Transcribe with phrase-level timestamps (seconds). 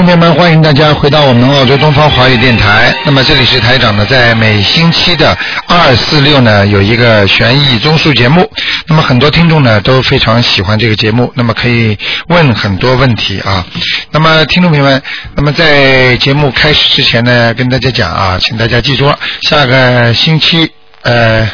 [0.00, 2.94] 众朋友们，欢迎大家回到我们澳洲东方华语电台。
[3.04, 5.36] 那么这里是台长呢，在每星期的
[5.68, 8.50] 二、四、六呢有一个悬疑综述节目。
[8.86, 11.98] 那么很多听众呢都非常喜欢这个节目，那么可以
[12.28, 13.62] 问很多问题啊。
[14.10, 15.02] 那么听众朋友们，
[15.34, 20.72] 那么在节目开始之前呢，跟大家讲啊，请大家记住了，下个星期
[21.02, 21.46] 呃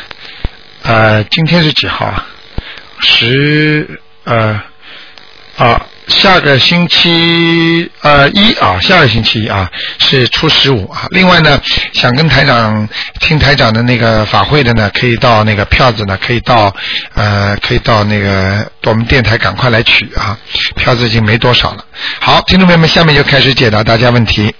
[0.85, 2.25] 呃，今天是几号啊？
[3.01, 4.63] 十呃
[5.57, 5.83] 啊。
[6.09, 11.07] 下个星期呃一啊，下个星期一啊是初十五啊。
[11.11, 11.61] 另外呢，
[11.93, 12.89] 想跟台长
[13.21, 16.75] 听台长的那个法会的呢，可以到那个票子呢，可以到
[17.15, 20.39] 呃，可以到那个我们电台赶快来取啊，
[20.77, 21.85] 票子已经没多少了。
[22.21, 24.55] 好，听众朋友们，下面就开始解答大家问题。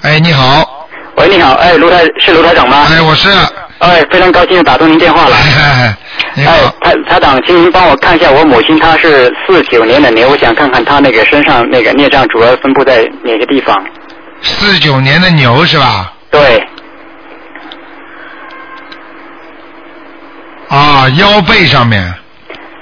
[0.00, 0.88] 哎，你好。
[1.16, 2.86] 喂，你好，哎，卢台是卢台长吗？
[2.88, 3.28] 哎，我是。
[3.82, 5.36] 哎，非常高兴打通您电话了。
[6.34, 6.52] 你好。
[6.82, 13.76] 哎，台台长，请您帮我看一下我母亲，她是四九年的牛，我想看看她那个身上那个孽障主要分布在哪个地方。
[14.40, 16.12] 四九年的牛是吧？
[16.30, 16.64] 对。
[20.68, 22.14] 啊，腰背上面。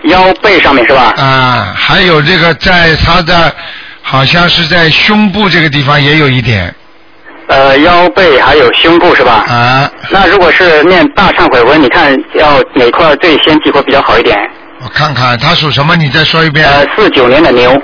[0.04, 1.14] 腰背上面是吧？
[1.16, 3.54] 啊，还有这个在她的，
[4.02, 6.74] 好像是在胸部这个地方也有一点。
[7.50, 9.44] 呃，腰背还有胸部是吧？
[9.48, 9.90] 啊。
[10.08, 14.38] 那如果是念大忏悔文，你看要哪块最先激活比较好一点？
[14.82, 15.96] 我看看，他属什么？
[15.96, 16.64] 你再说一遍。
[16.66, 17.76] 呃，四九年的牛。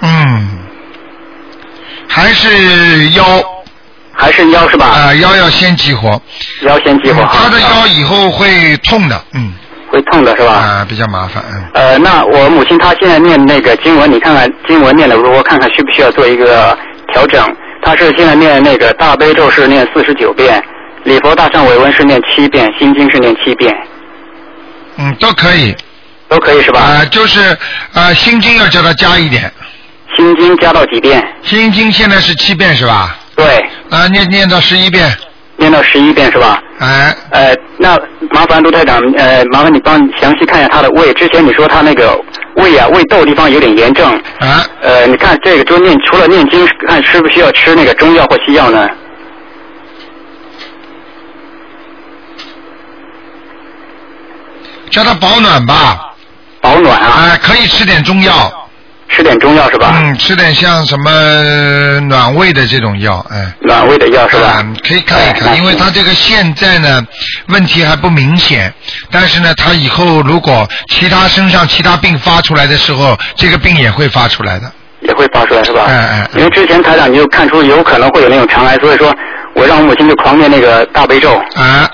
[0.00, 0.58] 嗯。
[2.08, 3.22] 还是腰。
[4.14, 4.86] 还是腰是吧？
[4.86, 6.20] 啊，腰要先激活。
[6.62, 7.22] 腰先激活。
[7.24, 9.52] 他的腰以后会痛的，嗯。
[9.92, 10.52] 会痛的是吧？
[10.52, 11.44] 啊，比较麻烦。
[11.74, 15.42] 呃，那我母亲她现在念那个经文，你看看经文念的如何？
[15.42, 16.76] 看看需不需要做一个
[17.12, 17.54] 调整？
[17.82, 20.62] 她是现在念那个大悲咒是念四十九遍，
[21.04, 23.76] 礼佛大忏悔文是念七遍，心经是念七遍。
[24.96, 25.76] 嗯，都可以。
[26.28, 26.80] 都可以是吧？
[26.80, 27.54] 啊，就是
[27.92, 29.52] 啊，心经要叫她加一点。
[30.16, 31.22] 心经加到几遍？
[31.42, 33.14] 心经现在是七遍是吧？
[33.36, 33.44] 对。
[33.90, 35.14] 啊，念念到十一遍。
[35.56, 36.62] 念到十一遍是吧？
[36.78, 37.14] 哎。
[37.30, 37.96] 呃，那
[38.30, 41.12] 麻烦卢台长，呃，麻烦你帮详细看一下他的胃。
[41.14, 42.18] 之前你说他那个
[42.56, 44.12] 胃啊，胃窦地方有点炎症。
[44.40, 44.64] 啊。
[44.80, 48.88] 呃，你看这个就念，除了念经，看需不需要吃那个中药或西药呢？
[54.90, 56.14] 叫他保暖吧。
[56.60, 57.30] 保暖啊。
[57.30, 58.61] 哎，可以吃点中药。
[59.14, 59.92] 吃点中药是吧？
[59.94, 63.52] 嗯，吃点像什么暖胃的这种药，哎。
[63.60, 64.56] 暖胃的药是吧？
[64.60, 67.00] 嗯，可以看一看，因为他这个现在呢
[67.48, 68.72] 问题还不明显，
[69.10, 74.72] 但是呢，他以后如果其他身上其他病发出来的时候，这个病也会发出来的。
[75.02, 75.84] 也会发出来是吧？
[75.86, 76.30] 哎哎。
[76.36, 79.14] 因为之前台长你就看出有可能会有那种肠癌，所以说
[79.54, 81.34] 我让我母亲就狂念那个大悲咒。
[81.34, 81.44] 啊。
[81.56, 81.90] 哎，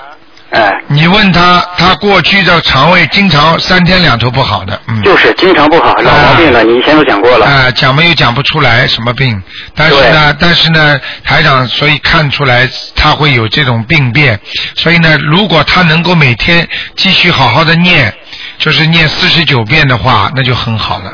[0.87, 6.63] 你问他，他过去的肠胃经常三天两头不好的，嗯，就是经常不好，老毛病了。
[6.63, 7.45] 你以前都讲过了。
[7.45, 9.39] 啊，讲没有讲不出来什么病，
[9.75, 14.39] 但是呢，但是呢，台长所以看出来他会有这种病变，
[14.75, 18.11] 所以呢，如果他能够每天继续好好的念，
[18.57, 21.13] 就是念四十九遍的话，那就很好了。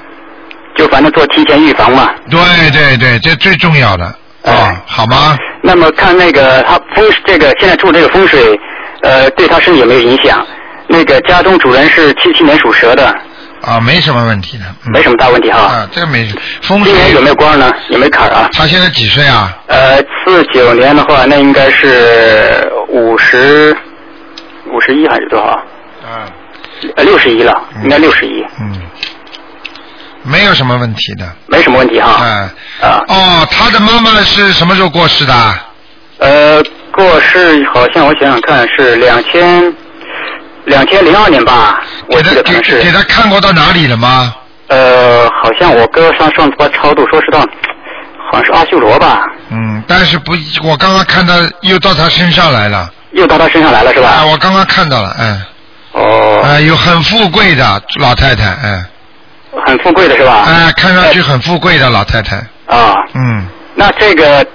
[0.78, 2.09] 就反正做提前预防嘛。
[2.29, 4.06] 对对对，这最重要的
[4.44, 5.38] 啊，好吗？
[5.62, 8.57] 那么看那个他风这个现在住这个风水。
[9.06, 10.44] 呃，对他身体有没有影响？
[10.88, 13.06] 那个家中主人是七七年属蛇的。
[13.62, 14.64] 啊，没什么问题的。
[14.92, 15.60] 没什么大问题哈。
[15.60, 16.28] 啊，这个没。
[16.64, 17.72] 风今年有没有光呢？
[17.90, 18.50] 有没有坎啊？
[18.54, 19.56] 他现在几岁啊？
[19.68, 23.78] 呃，四九年的话，那应该是五十，
[24.72, 25.46] 五十一还是多少？
[25.46, 26.26] 啊。
[26.96, 28.44] 呃，六十一了，应该六十一。
[28.60, 28.82] 嗯。
[30.24, 31.32] 没有什么问题的。
[31.46, 32.24] 没什么问题哈。
[32.24, 32.54] 啊。
[32.82, 33.04] 啊。
[33.08, 35.34] 哦，他的妈妈是什么时候过世的？
[36.18, 36.64] 呃。
[36.96, 39.74] 过是好像我想想看是两千
[40.64, 42.82] 两千零二年吧，我记得可能是。
[42.82, 44.34] 给他看过到哪里了吗？
[44.68, 47.40] 呃，好像我哥上上次把超度说是到，
[48.32, 49.28] 好像是阿修罗吧。
[49.52, 50.34] 嗯，但是不，
[50.64, 52.90] 我刚刚看到又到他身上来了。
[53.12, 54.09] 又到他身上来了是吧？
[54.09, 55.41] 啊，我刚刚看到了，嗯。
[55.91, 56.41] 哦。
[56.44, 58.86] 啊，有很富贵的老太太，嗯。
[59.68, 60.46] 很富贵的是吧？
[60.48, 62.38] 哎，看上去很富贵的老太太。
[62.66, 62.96] 啊。
[63.14, 63.48] 嗯。
[63.76, 64.46] 那这个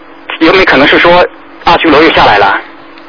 [0.41, 1.25] 有没有可能是说？
[1.65, 2.55] 阿修罗又下来了。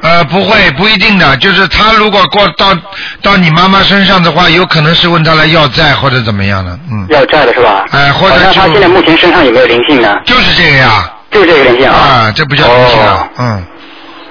[0.01, 2.75] 呃，不会，不一定的，就是他如果过到
[3.21, 7.05] 到你妈妈身上的话，有可能是问他来要债或者怎么样的，嗯。
[7.09, 7.85] 要债的是吧？
[7.91, 10.15] 哎，或者那他现在目前身上有没有灵性呢？
[10.25, 11.07] 就是这个呀。
[11.29, 11.95] 就是这个灵性啊。
[11.95, 13.65] 啊，这不叫灵性啊，嗯。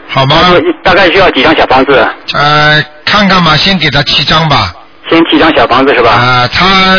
[0.08, 0.36] 好吗？
[0.82, 2.04] 大概需要几张小房子？
[2.34, 4.72] 呃，看看吧，先给他七张吧。
[5.08, 6.10] 先七张小房子是吧？
[6.10, 6.96] 啊，他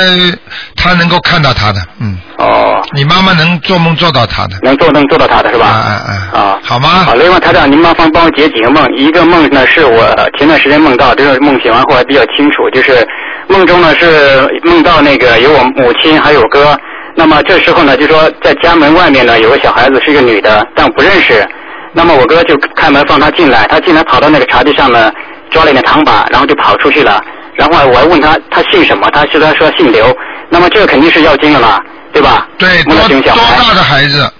[0.75, 5.65] 他能够看到他的，嗯，哦，你妈妈能做梦做到他的，能做能做到他的是吧？
[5.65, 8.85] 啊啊啊啊，好吗好，另外台长，您麻烦帮我解几个梦。
[8.95, 13.05] 一个梦呢是我前段时间梦到，这个梦醒完后还比较清楚，就是
[13.47, 16.77] 梦中呢是梦到那个有我母亲还有哥。
[17.15, 21.47] 那么这时候呢，就说在家门外面呢有个小孩子是一个女的，但我不认识。
[21.94, 25.11] 那么我哥就开门放她进来，她进来跑到那个茶几上呢，
[25.49, 27.21] 抓了一点糖把，然后就跑出去了。
[27.55, 30.05] 然后我还问他他姓什么，他是他说姓刘。
[30.49, 31.79] 那么这个肯定是要经了嘛，
[32.13, 32.47] 对吧？
[32.57, 34.31] 对，梦多多大的孩子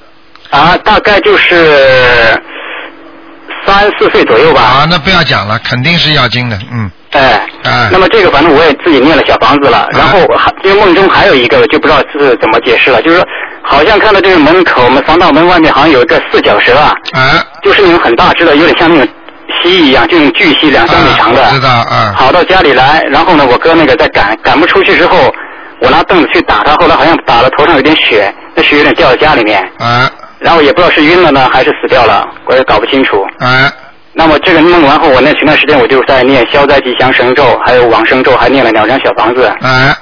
[0.50, 2.39] 啊，大概就是
[3.65, 4.62] 三四岁左右吧。
[4.62, 4.88] 啊？
[4.89, 13.25] 那不要讲了，肯定是要经的，嗯，哎，哎那么这个反正我也自己念了小房子了，然后还因为梦中还有一个就不知道是怎么解释了，就是说
[13.63, 19.07] 好像看到这个门口，我们防盗门外面好像有一个四脚蛇啊，哎，就是那种很大只的，有点像那种
[19.63, 21.50] 蜥蜴一样，就那种巨蜥，两三米长的。
[21.51, 25.33] 知道啊，跑到家里来，然后呢，我哥那个在赶赶不出去之后，
[25.81, 33.24] 我拿凳子去打他，后来好像打了头上有点血，那血有点掉到家里面，啊然后也不知道是晕了呢还是死掉了，我也搞不清楚。
[33.39, 33.72] 啊，
[34.13, 39.45] 那么这个弄完后，我那前段时间我就在念消灾吉祥神咒，还有往生咒，还念了两张小房子。
[39.62, 39.95] 啊，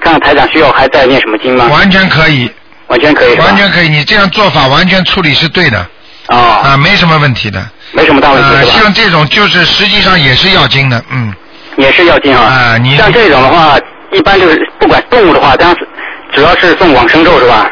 [0.00, 1.66] 看看台长需要还在念什么经吗？
[1.72, 2.50] 完全可以，
[2.88, 5.78] 完全可以完全可以，你这样做法完全处理是对的
[6.26, 7.62] 啊，啊，没什么问题的。
[7.92, 8.70] 没什么大问题？
[8.70, 11.32] 像这种就是实际上也是要经的，嗯，
[11.78, 12.42] 也是要经啊。
[12.42, 13.78] 啊你像这种的话，
[14.14, 15.86] 一般就是不管动物的话，当然是
[16.32, 17.68] 主要是送往生咒是吧？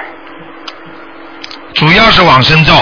[1.75, 2.75] 主要是往生咒。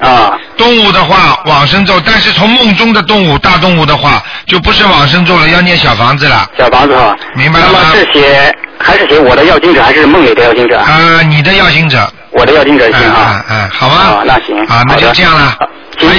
[0.00, 6.44] 啊，动物的话，往生咒，但是从梦中的动物，大动物的话，就不是往生咒了，要念小房子了。
[6.58, 7.16] 小房子哈。
[7.34, 10.78] 明白了吗那么是写还是写我的要经者，还是梦里的要经者？
[10.78, 13.60] 啊、你的要经者，我的要经者嗯行啊嗯。
[13.62, 13.94] 嗯，好吧？
[13.94, 14.58] 啊，那行。
[14.66, 15.56] 啊，那就这样了
[15.96, 16.10] 还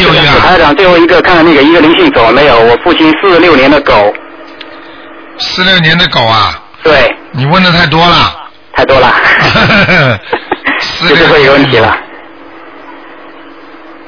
[0.82, 2.58] 有一个看看那个一个灵性走了没有？
[2.60, 4.12] 我父亲四六年的狗，
[5.38, 8.32] 四六年的狗啊，对，你问的太多了。
[8.76, 9.12] 太多了。
[10.80, 11.98] 四 这 就会有问题了。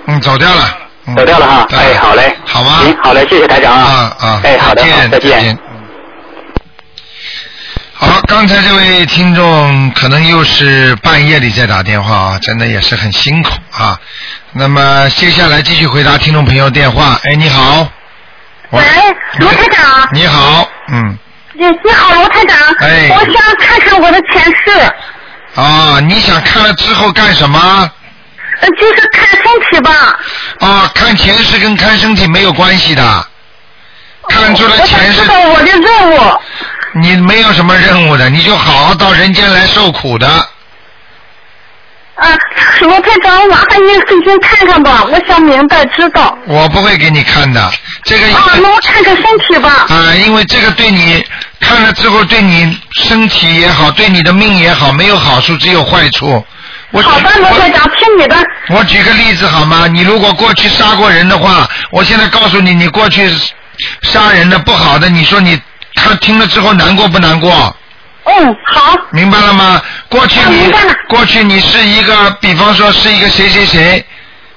[0.05, 0.77] 嗯，走掉了。
[1.07, 2.81] 嗯走掉了哈，对哎，好嘞，好吗？
[2.83, 5.39] 行，好嘞，谢谢台长啊啊，哎，好的，再见好，再见。
[5.41, 5.57] 见。
[7.93, 13.97] 好，刚才这位听众可能又是半夜里在打电话啊，真的也是很辛苦啊。
[14.51, 17.19] 那么接下来继续回答听众朋友电话。
[17.23, 17.87] 哎，你好。
[18.71, 18.81] 喂
[19.39, 21.17] 卢台长你好，嗯，
[21.57, 22.57] 你你好，罗台长。
[22.79, 24.93] 哎我想看看我的前世，
[25.55, 27.91] 啊，你想看了之后干什么？
[28.61, 30.19] 呃，就是看身体吧。
[30.59, 33.27] 啊，看前世跟看身体没有关系的，
[34.29, 36.39] 看出了我想前世知道我的任务。
[37.01, 40.27] 你没有什么任务的，你就好好到人间来受苦的。
[42.17, 42.35] 啊，
[42.81, 46.35] 罗台长，麻烦您给您看看吧，我想明白知道。
[46.47, 47.71] 我不会给你看的，
[48.03, 49.85] 这个啊，那我看看身体吧。
[49.87, 51.23] 啊，因为这个对你
[51.59, 56.43] 看了之后，对你身体也好，对你的命也好，没有好处，只有坏处。
[56.91, 58.35] 我好的，罗台长，听你的。
[58.69, 59.85] 我举个例子好吗？
[59.87, 63.29] 你如果过去杀过人的话，我现在告诉你，你过去
[64.01, 65.61] 杀人的不好的，你说你
[65.93, 67.75] 他听了之后难过不难过？
[68.23, 68.93] 嗯，好。
[69.11, 69.81] 明白了吗？
[70.09, 70.73] 过去你
[71.09, 74.05] 过去你是一个，比方说是一个谁谁谁，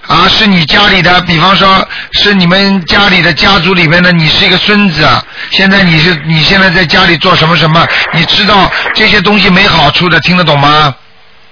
[0.06, 5.06] 啊，是你家里的，比方说是你们家里的家族里面的，你是一个孙子，
[5.50, 10.94] 现在你是你现在在家里做什么什么，你知道这些东西没好处的，听得懂吗？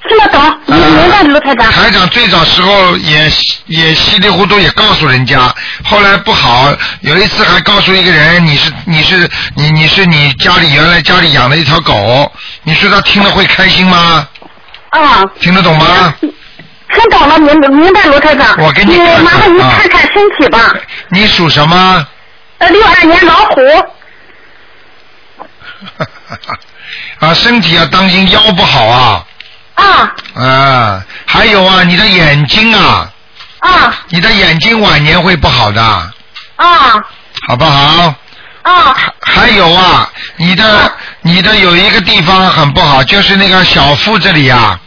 [0.09, 1.71] 听得懂，你明明白，卢台长。
[1.71, 3.31] 台长最早时候也
[3.67, 14.27] 也稀里糊涂也告诉人家，后来不好，有一次还告诉一个人，你是你是你你是你家里原来家里养的一条狗，你说他听了会开心吗？
[14.91, 16.15] 啊，听得懂吗？
[16.21, 16.31] 听
[17.11, 18.57] 懂了，明明白，罗台长。
[18.59, 20.75] 我给你你看看麻烦您啊看看身体吧。
[21.11, 22.07] 你属什么？
[22.59, 23.61] 呃，六二年老虎。
[27.21, 29.23] 啊，身体要当心腰不好啊
[29.79, 30.15] 啊。
[30.35, 33.11] 啊，还有啊，你的眼睛啊，
[33.61, 33.95] 啊。
[34.09, 37.05] 你的眼睛晚年会不好的，啊。
[37.47, 38.15] 好不好？
[38.63, 38.97] 啊。
[39.21, 40.93] 还有啊，你的
[41.23, 44.79] 你的有一个地方很不好，就是那个小腹这里呀、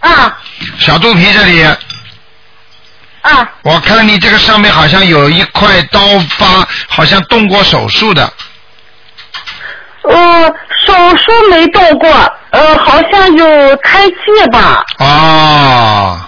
[0.00, 0.36] 啊。
[0.78, 1.62] 小肚皮这里，
[3.22, 3.48] 啊！
[3.62, 6.00] 我看你这个上面好像有一块刀
[6.38, 8.32] 疤，好像动过手术的。
[10.08, 10.54] 呃，
[10.86, 12.10] 手术没动过，
[12.50, 16.20] 呃，好像有胎记吧，哦，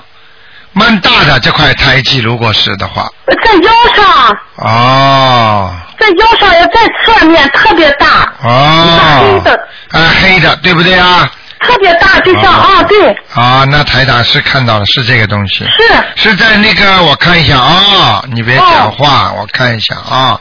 [0.72, 11.30] 蛮大的这块胎记，如果是的话，在腰上，哦在腰上也在侧面特别大，哦黑的，啊黑的，对不对啊？
[11.60, 16.28] 特别大，就像哦啊，对，啊，那台长是看到了，是这个东西，是。
[16.30, 20.38] 是在那个我看一下啊、你别讲话，我看一下啊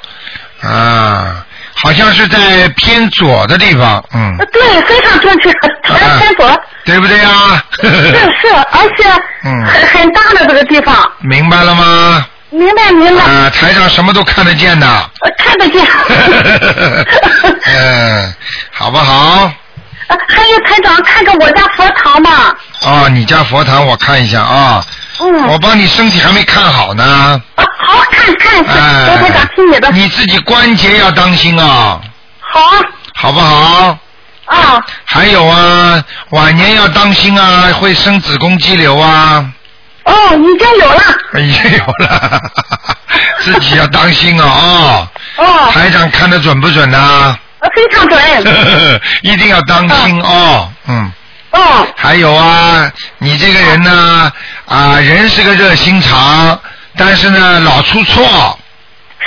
[0.62, 1.45] 啊，
[1.76, 6.62] 好像是在偏左的地方，嗯呃，对，非常正确，啊偏左。
[6.86, 7.64] 对不对呀？
[7.82, 9.10] 是 是，而且
[9.44, 12.26] 嗯很很大的这个地方，明白了吗？
[12.52, 14.88] 明白明白，啊，台上什么都看得见的。
[14.88, 15.86] 呃看得见。
[17.66, 18.34] 嗯，
[18.72, 19.52] 好不好？
[20.08, 22.56] 呃还有台长，看看我家佛堂嘛。
[22.84, 24.84] 哦，你家佛堂我看一下啊，
[25.20, 25.48] 嗯。
[25.48, 27.42] 我帮你身体还没看好呢。
[27.56, 29.90] 啊，好看看，哎，罗台长听你的。
[29.92, 32.00] 你自己关节要当心啊，
[32.40, 32.72] 好啊
[33.14, 33.98] 好不好？
[34.46, 39.46] 啊，还有啊，晚年要当心啊，会生子宫肌瘤啊。
[40.04, 41.02] 哦，已经有了。
[41.42, 42.42] 已经有了，
[43.42, 45.08] 自己要当心啊、哦！
[45.38, 48.22] 哦，台长看得准不准呐、呃非常准。
[49.24, 51.12] 一定要当心哦，嗯。
[51.56, 54.32] 哦，还有啊，你这个人呢，
[54.66, 56.60] 啊，人是个热心肠，
[56.98, 58.60] 但是呢，老出错。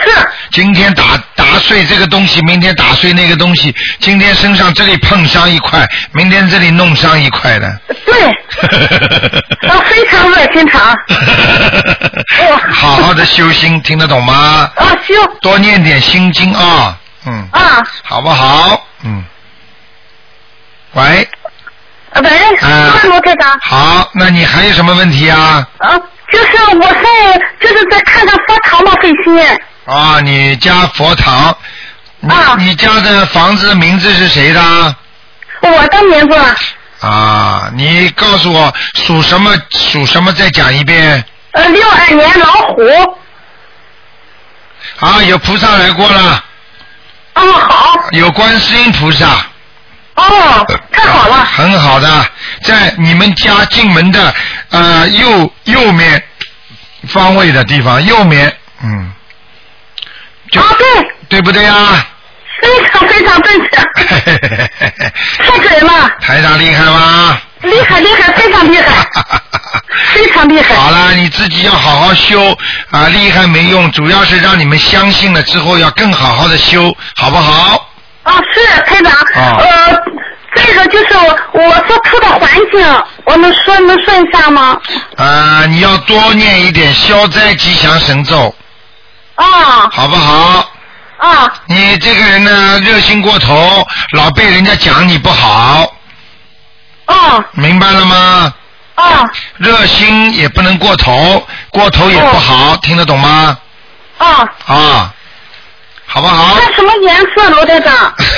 [0.01, 1.03] 是，今天打
[1.35, 7.81] 打碎这个东西，明天打碎那个东西，今天身上这里碰伤一块，明天这里弄伤一块的。
[8.07, 8.23] 对，
[9.69, 10.95] 啊，非常热心肠。
[12.71, 14.71] 好好的修心，听得懂吗？
[14.77, 18.87] 啊，修多念点心经啊，嗯，啊，好不好？
[19.03, 19.25] 嗯。
[20.93, 21.29] 喂，
[22.23, 23.59] 呃喂，啊是罗台长。
[23.63, 25.67] 好，那你还有什么问题啊？
[25.79, 25.99] 啊，
[26.33, 29.59] 就是我在就是在看看佛堂嘛，费心。
[29.87, 31.57] 啊，你家佛堂，
[32.21, 34.61] 你、啊你家的房子名字是谁的？
[35.61, 36.37] 我的名字，
[37.07, 39.55] 啊，你告诉我属什么？
[39.71, 40.33] 属什么？
[40.33, 41.25] 再讲一遍。
[41.53, 42.83] 呃，六二年老虎。
[45.01, 46.45] 啊，有菩萨来过了，
[47.35, 49.47] 哦，好，有观世音菩萨。
[50.19, 51.45] 哦，太好了。
[51.45, 52.27] 很好的，
[52.65, 54.35] 在你们家进门的
[54.71, 56.23] 呃右右面
[57.09, 59.13] 方位的地方，右面，嗯，
[60.51, 60.87] 就、啊，对，
[61.29, 62.05] 对不对啊？
[62.61, 63.69] 非常非常正确，
[65.45, 67.41] 太准了，台长厉害吗？
[67.63, 69.07] 厉害厉害，非常厉害，
[70.13, 70.75] 非常厉害。
[70.75, 72.57] 好了，你自己要好好修
[72.91, 77.88] 啊，厉害没用，主要是让你们相信了之后要更好好的修，好不好？
[78.29, 80.03] 啊，是台长，啊呃，
[80.55, 81.17] 这个就是
[81.53, 84.77] 我所处的环境，我能说能说一下吗？
[85.17, 88.55] 啊，你要多念一点消灾吉祥神咒，
[89.37, 90.71] 啊好不好？
[91.19, 95.91] 啊你这个人呢，热心过头，老被人家讲你不好，
[97.07, 98.55] 啊明白了吗？
[98.95, 99.25] 啊
[99.57, 103.57] 热心也不能过头，过头也不好，听得懂吗？
[104.19, 104.49] 啊！
[104.67, 105.15] 啊，
[106.19, 106.55] 好不好？
[106.61, 108.13] 看什么颜色，罗队长？
[108.19, 108.35] 谢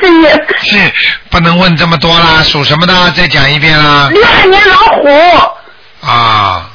[0.00, 0.28] 谢你。
[0.62, 0.92] 是
[1.28, 3.10] 不能问这么多啦，属什么的？
[3.16, 4.08] 再讲一遍啦。
[4.12, 5.08] 六二年老虎，
[6.06, 6.70] 啊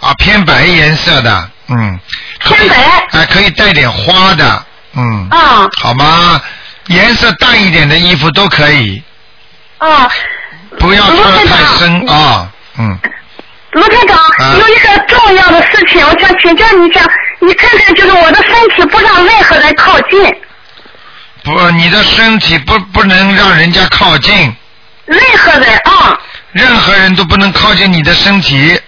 [0.00, 2.00] 啊，偏白颜色的，嗯。
[2.40, 2.74] 偏白
[3.12, 4.64] 哎、可以带点花的，
[4.96, 5.28] 嗯。
[5.30, 6.42] 啊好吗？
[6.88, 9.00] 颜色淡一点的衣服都可以，
[9.78, 10.10] 啊！
[10.80, 12.48] 不要穿得太深啊。
[12.78, 12.98] 嗯，
[13.72, 17.00] 卢台长，啊有一个重要的事情，我想请教你一下，
[17.40, 20.34] 你看看，就是我的身体不让任何人靠近，
[21.42, 24.54] 不，你的身体不不能让人家靠近，
[25.06, 26.18] 任何人啊，
[26.52, 28.78] 任何人都不能靠近你的身体。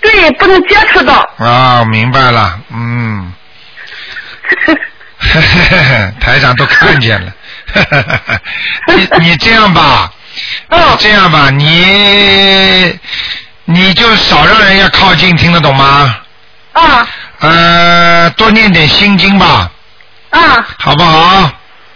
[0.00, 1.28] 对，不能接触到。
[1.38, 3.32] 啊，明白了，嗯，
[6.20, 7.32] 台长都看见了，
[8.88, 10.10] 你你这样吧，
[10.70, 12.98] 嗯这样吧，你
[13.66, 16.16] 你就少让人家靠近，听得懂吗？
[16.72, 17.06] 啊
[17.40, 19.70] 呃，多念点心经吧，
[20.30, 21.50] 啊好不好？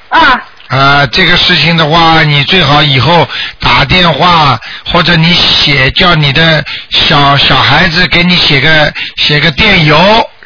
[0.09, 3.29] 啊啊，这个事情的话，你最好以后
[3.61, 9.97] 打电话或者你写，叫你的小小孩子给你写个写个电邮，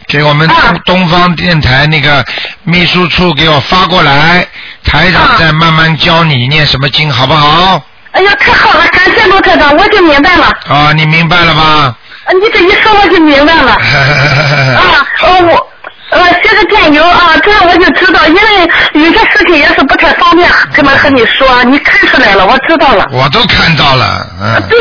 [0.08, 2.24] 给我们啊东东方电台那个
[2.64, 4.46] 秘书处给我发过来，
[4.84, 7.80] 台长啊再慢慢教你念什么经，好不好？
[8.10, 10.46] 哎呀，太好了，感谢卢科长，我就明白了。
[10.66, 11.96] 啊，你明白了吧？
[12.28, 13.72] 啊你这一说我就明白了。
[14.76, 15.68] 啊，呃，我
[16.10, 23.06] 呃写个电邮啊，这样我就知道，因为有些事情也是不太方便这么和你说，你看出来了，我知道了。
[23.12, 24.78] 我都看到了，嗯，对。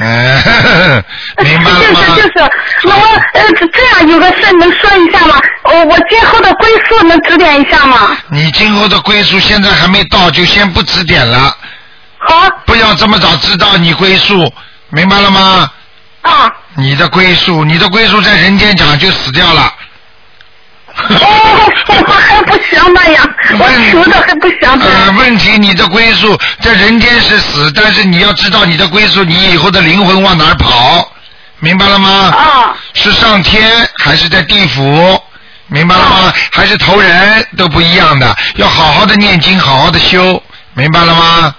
[0.00, 1.04] 嗯，
[1.42, 2.00] 明白了吗？
[2.16, 2.50] 就是就是，
[2.84, 3.02] 那我
[3.34, 5.34] 呃这这样有个事能说一下吗？
[5.64, 8.16] 我我今后的归宿能指点一下吗？
[8.30, 11.52] 你今后的归宿现在还没到，就先不指点了，
[12.18, 14.52] 好不要这么早知道你归宿，
[14.90, 15.70] 明白了吗？
[16.22, 19.74] 啊，你的归宿，你的归宿在人间讲就死掉了。
[20.96, 31.10] 哦，我还不行那样， 我求的还不行呃，问题你的归宿在人间是死，但是你要知道你的归宿，你以后的灵魂往哪儿跑，
[31.58, 32.10] 明白了吗？
[32.30, 35.20] 啊是上天还是在地府？
[35.66, 36.32] 明白了吗？
[36.52, 40.40] 还是投人都不一样的，要好好的念经，好好的修，
[40.74, 41.54] 明白了吗？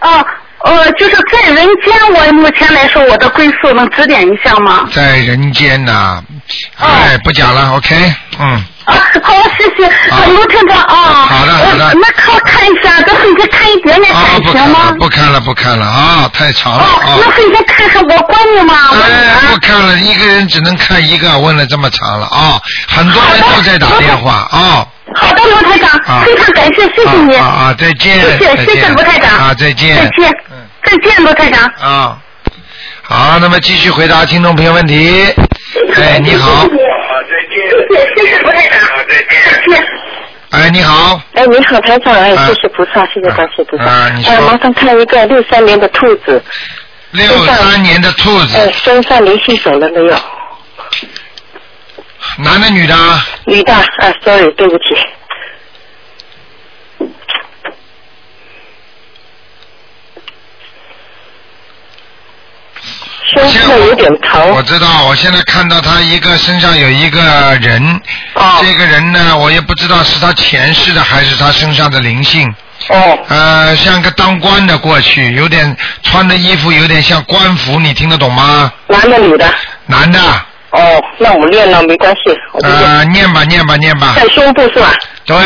[0.00, 0.24] 哦，
[0.64, 4.88] 呃，就是在人间，我目前来说，我的归宿能指点一下吗？
[4.92, 6.22] 在人间呐、
[6.78, 7.94] 哎，不讲了，OK，
[8.38, 8.46] 嗯，
[8.84, 11.26] 啊，好，谢谢，啊，卢厅长啊。
[11.28, 15.40] 好的好的呃那看我看一下，这分先看一点点啊，感情吗不看了，？
[15.40, 17.18] 不看了，不看了啊，太长了哦，啊。
[17.20, 18.74] 那分先看看我关你吗？
[18.92, 24.86] 哎，不啊看了，一个人只能看一个，问了这么长了啊，很多人都在打电话啊。
[25.14, 27.34] 好的，卢台长啊，非常感谢，谢谢你。
[27.36, 27.74] 啊！
[27.78, 31.64] 再见，谢谢谢谢见卢台长啊，再见，再见嗯，再见，卢台长。
[31.80, 32.18] 啊，
[33.02, 35.24] 好，那么继续回答听众朋友问题。
[36.00, 36.70] 哎，你好，谢
[37.50, 37.56] 谢，
[38.16, 39.86] 谢谢卢台长，再见。
[40.50, 43.84] 哎，你好，哎，你好，台长，哎，啊谢谢菩萨，谢谢观世菩萨。
[43.84, 46.42] 啊你说哎，麻烦看一个六三年的兔子，
[47.12, 50.16] 六三年的兔哎子，，身上灵性走了没有？
[52.38, 53.24] 男的女的啊？
[53.46, 53.84] 女的，啊
[54.24, 54.96] ，sorry，对不起。
[63.30, 67.20] 胸现在部有点疼我，知道，我现在看到他一个身上有一个
[67.60, 68.00] 人，
[68.34, 72.48] 哦这个人呢，我也不知道是他前世的还是他身上的灵性，
[72.88, 78.72] 哦，呃，像个当官的过去，有点穿的衣服有点像官服，你听得懂吗？
[78.86, 79.46] 男的女的？
[79.86, 80.18] 男的，
[80.70, 82.34] 哦，那我念了没关系。
[82.62, 84.94] 呃，念吧念吧念吧，在胸部是吧？
[85.26, 85.36] 对，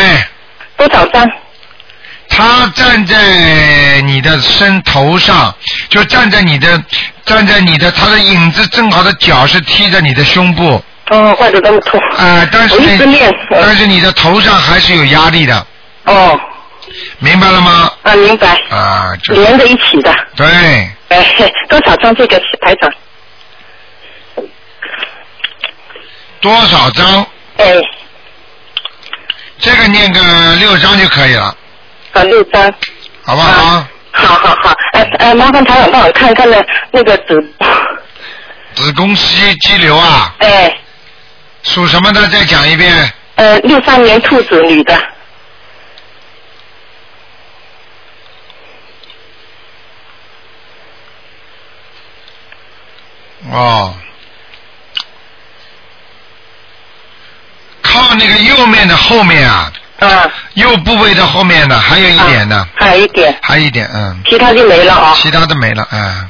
[0.77, 1.29] 多少张？
[2.35, 5.55] 他站在你的身头上，
[5.91, 6.83] 就站在你的，
[7.27, 12.01] 站在你的，他的影子正好的脚是踢着你的胸部，哦，怪得那么痛。
[12.17, 13.21] 啊、但是你
[13.51, 15.67] 但是你的头上还是有压力的，
[16.05, 16.41] 哦，
[17.19, 17.93] 明白了吗？
[18.03, 18.49] 啊，明白。
[18.71, 20.13] 啊，就连在一起的。
[20.35, 20.47] 对，
[21.09, 21.25] 哎，
[21.69, 22.91] 多少张这个台长？
[26.41, 27.27] 多少张？
[27.59, 27.75] 哎，
[29.59, 31.55] 这个念个六张就可以了，
[32.13, 32.73] 啊，六张。
[33.25, 33.49] 好不好？
[33.49, 37.55] 啊好好好，哎哎，麻烦台长帮我看看呢那个子，
[38.75, 40.77] 子宫肌肌瘤啊，哎，
[41.63, 42.29] 属什么的？
[42.29, 43.11] 再讲一遍。
[43.37, 44.95] 呃，六三年兔子女的，
[53.51, 53.95] 哦，
[57.81, 65.13] 靠那个右面的后面啊，啊，右部位的后面呢，还有一点呢，还有一点，还有一点，嗯，其他就没了啊。
[65.17, 66.29] 其他的没了，嗯。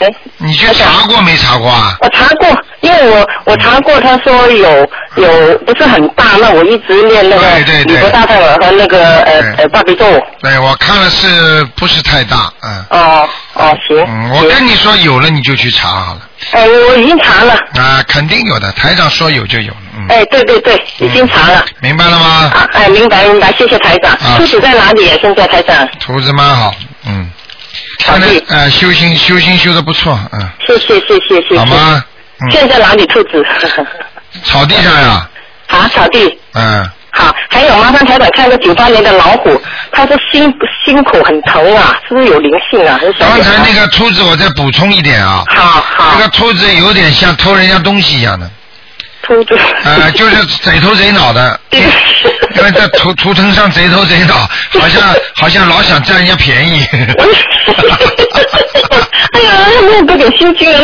[0.00, 1.96] 哎，你去查过没查过啊？
[2.00, 2.48] 我查过，
[2.84, 10.04] 因为我我查过，他说有有不是很大，那我一直念那个对对对礼佛大忏悔和那个呃呃大悲咒。
[10.42, 12.52] 对，我看了是不是太大？
[12.62, 12.84] 嗯。
[12.90, 13.96] 哦哦，行。
[14.06, 16.20] 嗯，我跟你说有了你就去查好了。
[16.50, 17.54] 哎，我已经查了。
[17.74, 20.06] 啊，肯定有的，台长说有就有了，嗯。
[20.10, 21.64] 哎，对对对，已经查了。
[21.80, 22.52] 明白了吗？
[22.54, 24.36] 啊，哎，明白明白，谢谢台长啊。
[24.36, 25.06] 兔子在哪里？
[25.22, 26.74] 现在台长，图子蛮好，
[27.06, 27.30] 嗯。
[28.00, 31.58] 场地现在呃修心修心修的不错，嗯，谢谢谢谢谢谢。
[31.58, 32.04] 好吗？
[32.40, 33.44] 嗯，现在哪里兔子？
[34.44, 35.28] 草地上呀，
[35.68, 36.38] 啊，草地。
[36.54, 39.60] 嗯，好，还有麻烦台长看个九八年的老虎，
[39.92, 40.52] 他说心
[40.84, 42.98] 心口很疼啊，是不是有灵性啊？
[43.18, 46.14] 刚才那个兔子我再补充一点啊，好好。
[46.18, 48.50] 那个兔子有点像偷人家东西一样的，
[49.24, 49.56] 秃子。
[49.84, 54.34] 呃，就是贼头贼脑的，对因为在图图腾上贼头贼脑，
[54.78, 55.02] 好像
[55.34, 56.86] 好像老想占人家便宜。
[59.34, 59.50] 哎呀，
[59.90, 60.78] 那不给心情了。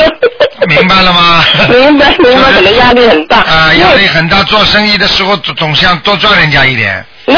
[0.66, 1.44] 明白了吗？
[1.70, 3.38] 明白明白，可能压力很大。
[3.38, 7.04] 啊，压力很大，做生意的时候总总想多赚人家一点。
[7.26, 7.36] 明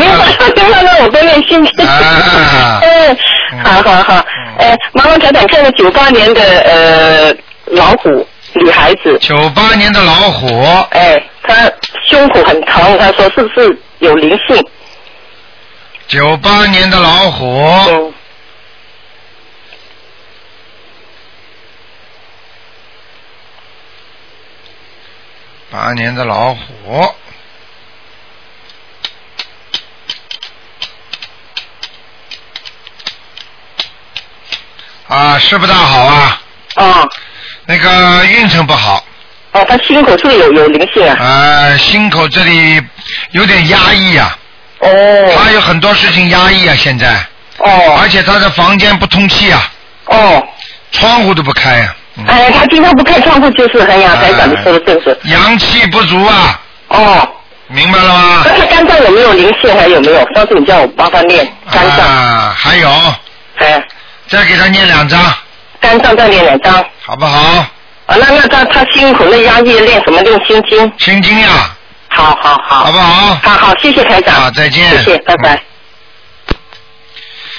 [0.00, 1.86] 白了，明白了，我都练心经。
[1.86, 3.16] 啊嗯，
[3.64, 4.24] 好好好。
[4.58, 7.34] 呃，麻烦台长看个九八年的呃
[7.70, 10.46] 老虎女孩子，九八年的老虎，
[10.90, 11.70] 哎，她
[12.06, 14.64] 胸口很疼，她说是不是有灵性？
[16.08, 17.46] 九八年的老虎，
[17.88, 18.12] 嗯，
[25.70, 27.14] 八年的老虎。
[35.06, 36.40] 啊，是不大好啊，
[36.76, 37.08] 哦
[37.70, 39.04] 那个运程不好，
[39.52, 41.16] 哦，他心口是不是有有灵性啊？
[41.20, 42.82] 呃，心口这里
[43.30, 44.36] 有点压抑啊，
[44.80, 44.88] 哦。
[45.36, 47.06] 他哦有很多事情压抑啊，现在，
[47.58, 47.96] 哦。
[48.02, 49.72] 而且他的房间不通气啊，
[50.06, 50.44] 哦，
[50.90, 52.24] 窗户都不开啊，嗯。
[52.26, 55.16] 哎，他经常不开窗户，就是哎呀，台长你说的正是。
[55.26, 57.28] 阳气不足啊，哦，
[57.68, 58.42] 明白了吗？
[58.46, 59.72] 那她肝脏有没有灵性？
[59.78, 60.34] 还有没有？
[60.34, 62.90] 上次你叫我帮他念肝脏，啊，还有，
[63.58, 63.80] 哎，
[64.26, 65.20] 再给他念两张，
[65.80, 66.84] 肝脏再念两张。
[67.10, 67.66] 好不好？
[68.06, 70.22] 啊，那那他他辛苦，那压抑练什么？
[70.22, 70.92] 练心经。
[70.96, 71.48] 心经呀。
[72.08, 72.84] 好好好。
[72.84, 73.34] 好不好？
[73.42, 74.32] 好好，谢谢台长。
[74.32, 74.88] 好，再见。
[74.90, 75.60] 谢谢，拜拜。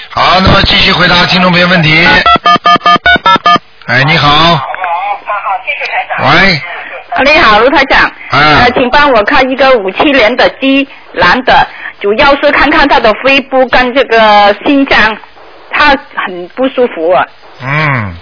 [0.08, 2.02] 好，那么继续回答听众朋友问题。
[3.88, 4.58] 哎，你好。
[6.18, 6.58] 喂，
[7.26, 8.00] 你好，卢台长。
[8.30, 11.66] 啊呃，请帮我看一个五七年的鸡男的，
[12.00, 15.14] 主要是看看他的肺部跟这个心脏，
[15.70, 15.88] 他
[16.26, 17.22] 很不舒服啊。
[17.62, 18.16] 嗯，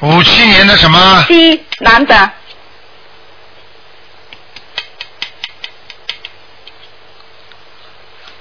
[0.00, 1.24] 五七年的什么？
[1.28, 2.30] 鸡男的，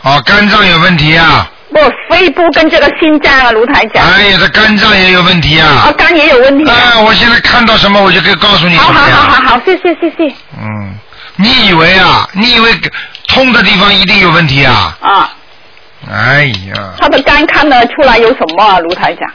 [0.01, 1.49] 哦，肝脏有问题啊！
[1.71, 1.79] 不，
[2.09, 4.05] 肺部跟这个心脏啊，卢台讲。
[4.05, 5.87] 哎呀，这肝脏也有问题啊！
[5.87, 6.75] 啊，肝也有问题啊。
[6.75, 9.01] 啊，我现在看到什么我就可以告诉你什好好。
[9.01, 10.35] 好好好，谢谢谢谢。
[10.59, 10.95] 嗯，
[11.37, 12.29] 你以为啊？
[12.33, 12.79] 你以为
[13.27, 14.97] 痛的地方一定有问题啊？
[15.01, 15.33] 啊，
[16.11, 19.27] 哎呀，他的肝看得出来有什么啊，卢台长？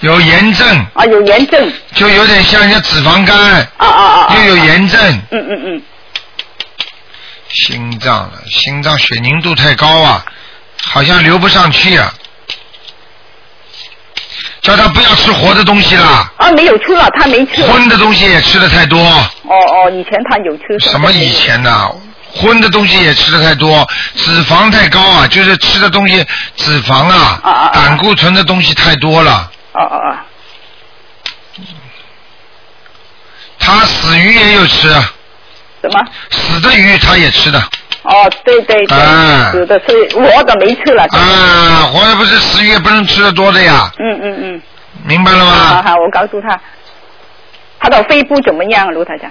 [0.00, 1.72] 有炎症，啊，有炎症。
[1.94, 3.36] 就有点像人家脂肪肝，
[3.76, 4.36] 啊啊啊啊！
[4.36, 5.82] 又有炎症，嗯嗯嗯，
[7.48, 10.24] 心脏了，心脏血凝度太高啊，
[10.84, 12.12] 好像流不上去啊。
[14.60, 17.62] 叫他不要吃活的东西啦，啊，没有吃了，他没吃。
[17.64, 18.98] 荤的东西也吃的太多。
[19.00, 20.78] 哦哦，以前他有吃。
[20.78, 21.90] 什么以前呐、
[22.34, 26.24] 荤的东西也吃的太多，脂肪太高啊，就是吃的东西
[26.56, 29.50] 脂肪啊，啊啊啊胆固醇的东西太多了。
[29.72, 30.16] 哦哦哦，
[33.58, 34.88] 他死鱼也有吃，
[35.80, 36.04] 什么？
[36.30, 37.58] 死的鱼他也吃的。
[38.02, 41.04] 哦，对对对，啊死的，是活的没吃了。
[41.12, 44.62] 啊，活的不是死鱼也不能吃的多的呀，嗯嗯嗯，
[45.04, 45.52] 明白了吗？
[45.52, 46.58] 好好，我告诉他，
[47.78, 49.30] 他的肺部怎么样，卢台长？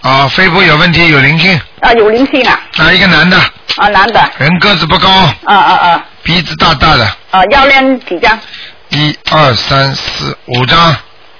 [0.00, 3.36] 啊，肺部有问题，有灵性，啊，有灵性啊，啊，一个男的，
[3.76, 8.38] 啊，男的，人个子不高，啊啊啊，鼻子大大的，啊，要练几张？
[8.90, 10.96] 一二三四五张，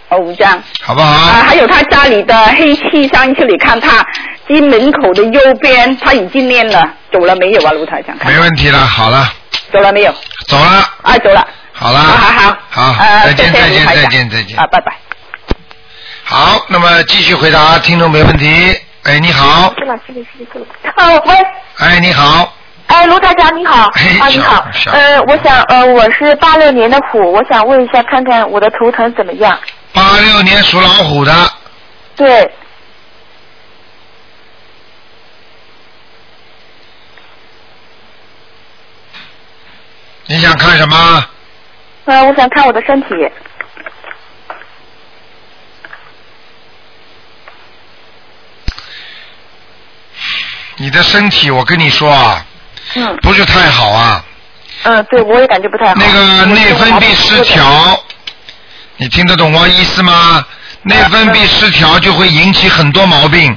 [0.08, 0.62] 哦，五张。
[0.82, 1.06] 好不好？
[1.08, 4.04] 啊，还有他家里的黑气，上一次你看他
[4.46, 8.16] 进门口的右边，他已经练了，走了没有啊，卢台长？
[8.18, 9.32] 看没问题了，好了，
[9.72, 10.12] 走了没有？
[10.46, 11.46] 走了，啊，走了。
[11.72, 12.92] 好了，好好好。
[12.92, 14.58] 好，呃，再见，再见，再见，再见。
[14.58, 15.07] 啊，拜拜。
[16.30, 18.78] 好，那么继续回答听众没问题。
[19.04, 20.92] 哎，你好，是了，是的，是的，是的。
[20.94, 21.34] 哦，喂，
[21.78, 22.52] 哎，你好，
[22.88, 24.62] 哎，卢台长你好，哎啊你好
[24.92, 29.58] 呃，我想呃我是八六年的虎，我想问一下看看我的图腾怎么样？
[29.94, 31.32] 八六年属老虎的，
[32.14, 32.52] 对，
[40.26, 41.24] 你想看什么？
[42.04, 43.08] 呃，我想看我的身体。
[50.78, 52.44] 你的身体，我跟你说啊，
[52.94, 54.24] 嗯不是太好啊，
[54.84, 55.94] 嗯，对，我也感觉不太好。
[55.96, 58.00] 那个内分泌失调，
[58.96, 60.44] 你听得懂我意思吗？
[60.82, 63.56] 内分泌失调就会引起很多毛病。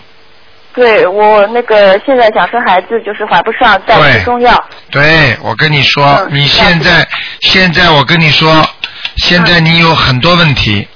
[0.74, 4.58] 对我那个现在想生孩子，就是怀不上，在吃中药。
[4.90, 7.08] 对，我跟你说，嗯你现在
[7.42, 8.66] 现在我跟你说，
[9.18, 10.88] 现在你有很多问题，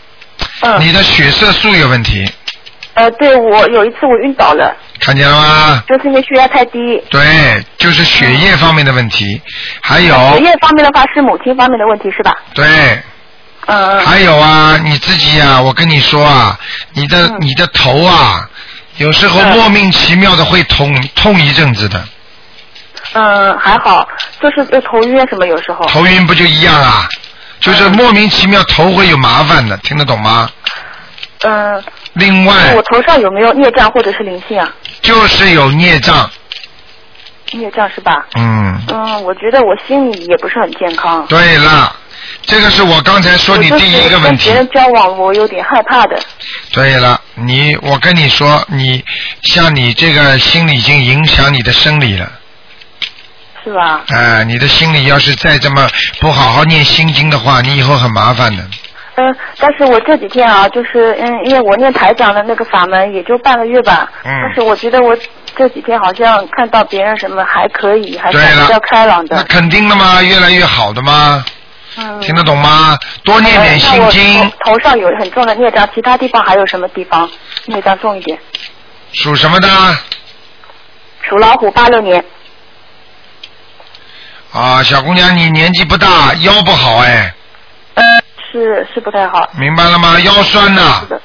[0.62, 0.80] 嗯。
[0.80, 2.26] 你的血色素有问题，
[2.96, 5.84] 呃，对我有一次我晕倒了，看见了吗？
[5.88, 6.80] 就是因为血压太低。
[7.10, 9.39] 对，就是血液方面的问题，
[9.82, 12.36] 还有血液方面的话是母亲方面的问题是吧？
[12.54, 12.65] 对，
[13.68, 14.06] 嗯嗯。
[14.06, 16.58] 还有啊，你自己呀、我跟你说啊，
[16.94, 18.50] 你的、嗯你的头啊，
[18.98, 22.04] 有时候嗯莫名其妙的会痛痛一阵子的，
[23.13, 24.08] 嗯，还好，
[24.41, 25.86] 就是就头晕什么，有时候。
[25.86, 27.08] 头晕不就一样啊？
[27.60, 30.50] 就是莫名其妙头会有麻烦的，听得懂吗？
[31.48, 34.74] 嗯，另外我头上有没有孽障或者是灵性啊？
[35.02, 36.28] 就是有孽障，
[37.52, 38.26] 孽障是吧？
[38.36, 41.24] 嗯，嗯，我觉得我心里也不是很健康。
[41.28, 41.96] 对了，
[42.42, 44.56] 这个是我刚才说你第一个问题别。
[44.56, 46.20] 人交往，我有点害怕的。
[46.72, 49.04] 对了，你我跟你说，你
[49.44, 52.32] 像你这个心理已经影响你的生理了。
[53.64, 54.02] 是吧？
[54.08, 55.88] 哎、你的心里要是再这么
[56.20, 58.64] 不好好念心经的话，你以后很麻烦的。
[59.17, 65.17] 嗯，但是我这几天啊，就是嗯，因为我念台长的那个法门也就半个月吧，嗯但是我觉得我
[65.56, 69.43] 这几天好像看到别人什么还可以，还对了算比较开朗的那。
[69.43, 71.43] 肯定的嘛，越来越好的嘛，
[71.97, 72.19] 嗯。
[72.19, 72.97] 听得懂吗？
[73.23, 74.41] 多念点心经。
[74.60, 77.30] 头头上有很重的孽障，其他地方还有什么地方
[77.65, 78.38] 孽障重一点？
[79.13, 79.67] 属什么的？
[81.21, 82.23] 属老虎，八六年。
[84.51, 87.34] 啊，小姑娘，你年纪不大，腰不好哎，
[88.56, 89.50] 是是不太好。
[89.58, 90.18] 明白了吗？
[90.22, 91.22] 腰酸呐是，的，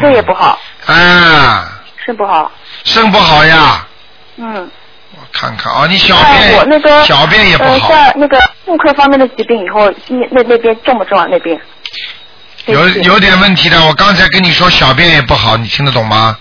[0.00, 2.50] 肾也不好，啊，肾不好。
[2.84, 3.86] 肾不好呀，
[4.36, 4.68] 嗯，
[5.12, 11.26] 我看看啊，你小哎便我那个小便也不呃，好，像那个妇科方面的疾病以后，那那那边重不重啊？
[11.30, 11.58] 那边
[12.66, 13.80] 有不起有点问题的。
[13.86, 16.36] 我刚才跟你说小便也不好，你听得懂吗？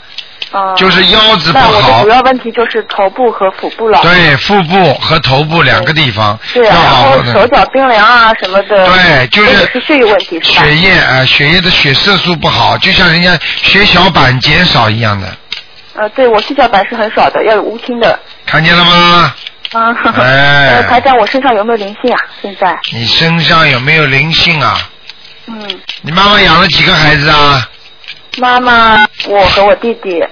[0.51, 3.99] 啊，就是腰子不那我的好主，要问题就是头部和腹部了。
[4.01, 7.47] 对，腹部和头部两个地方对啊，然后手。
[7.47, 8.85] 脚冰凉啊什么的。
[8.85, 10.63] 对就是是血液问题是吧？
[10.65, 15.27] 血液啊、呃血液的血色素不好，就像人家血小板减少一样的，
[15.95, 18.19] 呃，对我血小板是很少的，要有乌青的。
[18.45, 19.33] 看见了吗？
[19.73, 22.19] 啊，哎 呃，台长，我身上有没有灵性啊？
[22.41, 24.77] 现在，你身上有没有灵性啊？
[25.47, 27.65] 嗯，你妈妈养了几个孩子啊？
[28.37, 30.23] 妈妈，我和我弟弟，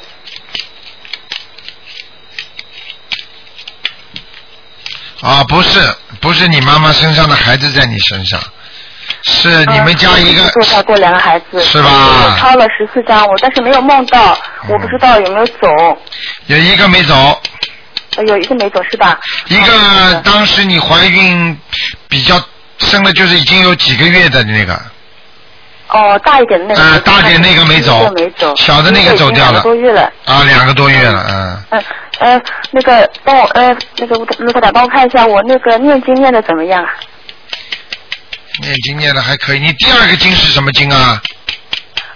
[5.21, 5.79] 啊，不是，
[6.21, 8.39] 不是你妈妈身上的孩子在你身上，
[9.23, 11.89] 是你们家一个堕胎过两个孩子，是吧？
[11.91, 14.33] 我抄了十四张，我但是没有梦到，
[14.63, 14.69] 嗯。
[14.69, 15.67] 我不知道有没有走，
[16.47, 17.41] 有一个没走，
[18.15, 19.19] 呃有一个没走是吧？
[19.47, 21.59] 一个当时你怀孕
[22.07, 22.41] 比较
[22.79, 24.81] 生了，就是已经有几个月的那个，
[25.89, 30.13] 哦，大一点的那个大点那个没走没走，小的那个走掉了两个多月了。
[30.25, 31.83] 啊，两个多月了，嗯，嗯
[32.19, 36.89] 呃，那个帮我呃那个卢科长帮我看一下我那个念经念的怎么样啊？
[38.61, 39.59] 念经念的还可以。
[39.59, 41.19] 你第二个经是什么经啊？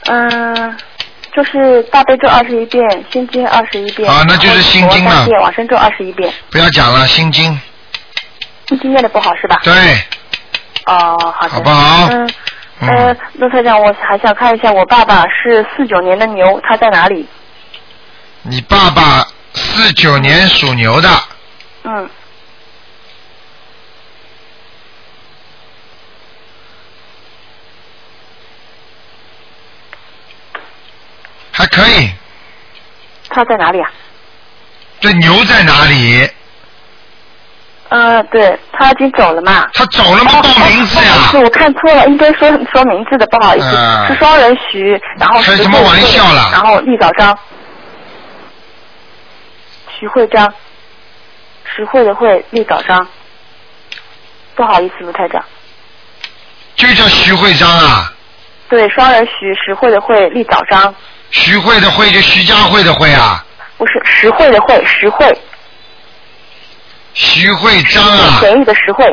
[0.05, 0.77] 嗯，
[1.36, 4.07] 就是大悲咒二十一遍，心经二十一遍。
[4.07, 6.31] 啊那就是心经了然后礼佛三遍，往生咒二十一遍。
[6.51, 7.59] 不要讲了，心经，
[8.67, 9.59] 心经念的不好是吧？
[9.63, 9.73] 对，
[10.86, 11.49] 哦，好的。
[11.49, 12.29] 好不好嗯。
[12.79, 17.25] 呃嗯，，陆科长，我还想看一下，我爸爸是四九年的牛，他在哪里？
[18.41, 21.09] 你爸爸四九年属牛的，
[21.83, 22.09] 嗯，
[31.51, 32.12] 还可以。
[33.29, 33.89] 他在哪里啊？
[34.99, 36.29] 这牛在哪里？
[37.93, 39.69] 呃，对他已经走了嘛。
[39.71, 40.32] 他走了吗？
[40.41, 41.38] 报名字呀思，？
[41.38, 47.38] 我看错了，应该说说名字的，不好意思，嗯是双人徐，然后开什么玩笑啦然后立早章，
[49.99, 50.51] 徐慧章，
[51.63, 53.08] 实惠的惠，立早章。
[54.56, 55.43] 不好意思，卢台长，
[56.75, 58.12] 就叫徐慧章啊，
[58.69, 60.95] 对，双人徐，实惠的惠，立早章，
[61.29, 63.45] 徐慧的会就徐家慧的会啊，
[63.77, 65.27] 不是实惠的惠，实惠，
[67.13, 68.39] 徐会章啊。
[68.39, 69.06] 便宜的实惠。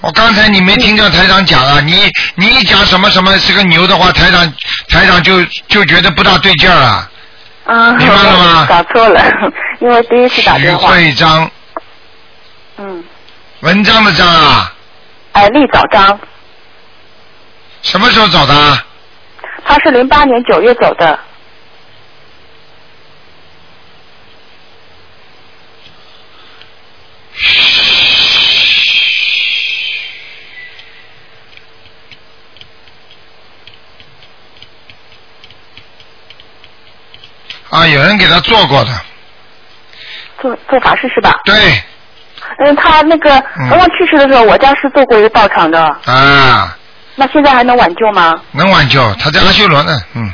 [0.00, 4.52] 我刚才你没听到台长讲啊，你你一讲什么什么是个牛的话，台长
[4.88, 7.10] 台长就就觉得不大对劲儿了。
[7.64, 9.22] 啊，明白了吗搞错了，
[9.80, 10.96] 因为第一次打徐电话。
[10.96, 11.50] 徐会章，
[12.78, 13.04] 嗯，
[13.60, 14.72] 文章的章啊，
[15.32, 16.18] 哎，立早章，
[17.82, 18.84] 什么时候走的啊？
[19.64, 21.18] 他是零八年九月走的。
[37.92, 38.90] 有人给他做过的，
[40.40, 41.40] 做做法事是吧？
[41.44, 41.54] 对
[42.58, 46.76] 嗯，他那个嗯刚刚去世的时候，我家是做过一个道场的，啊，
[47.14, 48.34] 那现在还能挽救吗？
[48.52, 50.30] 能挽救，他在阿修罗呢，嗯，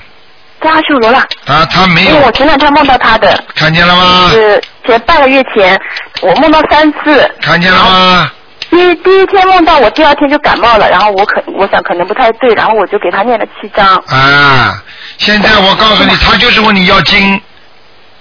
[0.60, 4.28] 在阿修罗了，啊，他没有因为我前两天梦到他的，看见了吗？
[4.30, 5.78] 是前半个月前，
[6.22, 7.30] 我梦到三次。
[7.42, 8.30] 看见了吗？
[8.70, 13.86] 第一第一天梦到我，第二天就感冒了，然后我可我想可能不太对，然后我就给他念了七章。
[14.08, 14.82] 啊，
[15.18, 17.40] 现在我告诉你，他就是问你要经。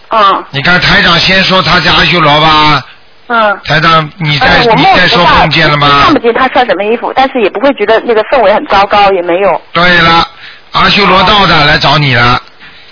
[0.10, 2.82] 嗯你看台长先说他在阿修罗吧，
[3.28, 3.60] 嗯。
[3.66, 6.14] 台长你在、你在说梦见了吗看？
[6.14, 9.62] 不见他穿什么衣服，但是也不会觉得那个氛围很糟糕，也没有。
[9.74, 10.26] 对了，
[10.72, 12.40] 阿修罗道的来找你了，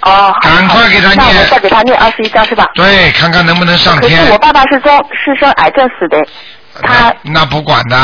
[0.02, 2.68] 哦，赶快给他那念我再给他念二十一章是吧？
[2.74, 4.32] 对，看看能不能上天可是。
[4.32, 6.18] 我爸爸是中是生癌症死的，
[6.82, 7.96] 他那那不管的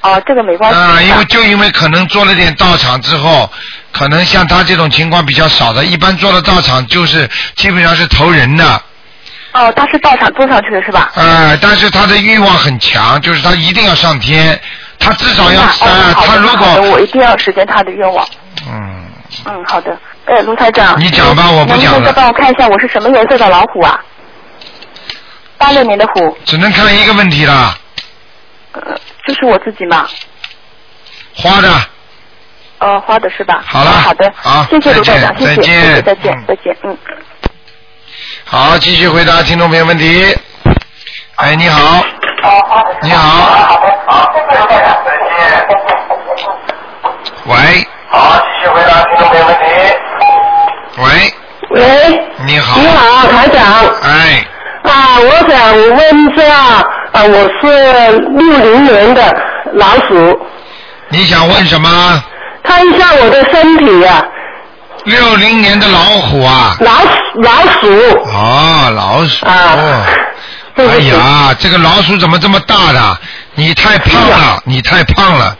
[0.00, 0.78] 哦，这个没关系。
[0.78, 3.48] 啊，因为就因为可能做了点道场之后，
[3.96, 8.82] 可能像他这种情况比较少的，一般做的道场就是基本上是投人的，
[9.52, 11.10] 哦，他是道场做上去的是吧？
[11.14, 14.60] 呃，但是他的欲望很强，就是他一定要上天，
[14.98, 18.28] 他至少要那呃他如，果我一定要实现他的愿望。
[18.68, 19.06] 嗯，
[19.46, 19.98] 嗯，好的。
[20.26, 23.98] 哎，卢台长，你讲吧我不讲了能不能再帮我看一下我是什么颜色的老虎啊？
[25.56, 27.74] 八六年的虎，只能看一个问题了，
[28.72, 28.80] 呃，
[29.26, 30.06] 就是我自己嘛。
[31.34, 31.68] 花的。
[32.78, 33.62] 呃，花的是吧？
[33.66, 36.98] 好了哦好的，好谢谢卢台长，谢谢，再见谢谢，再见嗯，再见，嗯。
[38.44, 40.36] 好，继续回答听众朋友问题。
[41.36, 42.04] 哎，你好。
[43.02, 43.80] 你好。
[47.46, 47.86] 喂。
[48.08, 49.62] 好，继续回答听众朋友问题。
[50.98, 51.34] 喂，
[51.70, 52.80] 喂，你好。
[52.80, 53.62] 你好，台长。
[54.02, 54.46] 哎，
[54.84, 56.54] 啊，我想问一下，
[57.12, 59.34] 啊，我是六零年的
[59.72, 60.40] 老鼠，
[61.08, 61.88] 你想问什么？
[62.66, 64.22] 看一下我的身体啊，
[65.04, 66.76] 六零年的老虎啊？
[66.80, 67.50] 老鼠老
[67.80, 67.88] 鼠。
[68.32, 69.46] 哦，老鼠。
[69.46, 70.04] 啊哦
[70.78, 73.18] 哎呀，这个老鼠怎么这么大的？
[73.54, 75.56] 你太胖是了，你太胖了，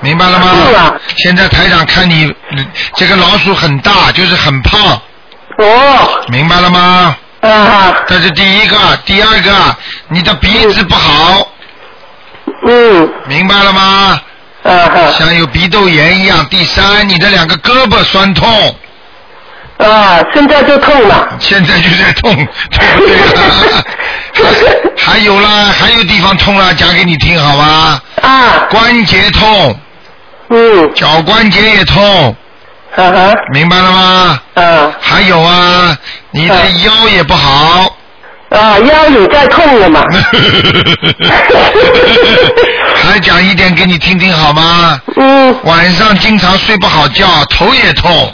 [0.00, 0.94] 明白了吗？
[1.16, 5.00] 现在台长看你嗯这个老鼠很大，就是很胖，
[5.56, 7.16] 哦，明白了吗？
[7.40, 9.76] 啊，这是第一个，第二个，
[10.08, 11.48] 你的鼻子不好，
[12.68, 14.20] 嗯，明白了吗？
[14.62, 16.44] 啊， 像有鼻窦炎一样。
[16.46, 18.76] 第三，你的两个胳膊酸痛，
[19.78, 21.28] 啊，现在就痛了。
[21.40, 22.34] 现在就在痛，
[22.70, 23.84] 对不对了？
[24.96, 25.48] 还 还有啦，
[25.78, 28.00] 还有地方痛了，讲给你听好吧？
[28.22, 29.76] 啊，关节痛，
[30.48, 32.34] 嗯，脚关节也痛，
[32.96, 34.40] 啊哈，明白了吗？
[34.54, 35.96] 啊还有啊，
[36.30, 37.96] 你的嗯腰也不好。
[38.50, 40.02] 啊，腰有在痛了嘛。
[43.02, 45.00] 还讲一点给你听听好吗？
[45.16, 48.32] 嗯，晚上经常睡不好觉，头也痛。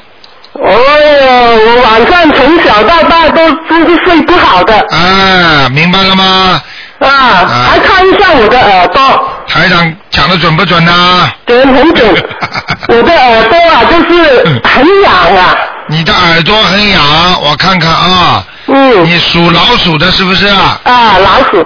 [0.55, 6.61] 哦哟，我晚上从小到大都都是睡不好的啊，明白了吗？
[6.99, 9.01] 啊，还看一下我的耳朵，
[9.49, 12.09] 台长讲的准不准呐、准很准，
[12.89, 15.55] 我的耳朵啊就是很痒啊，
[15.87, 17.01] 你的耳朵很痒，
[17.41, 18.45] 我看看啊。
[18.67, 19.05] 嗯。
[19.05, 20.47] 你属老鼠的是不是？
[20.49, 20.81] 啊，
[21.23, 21.65] 老鼠，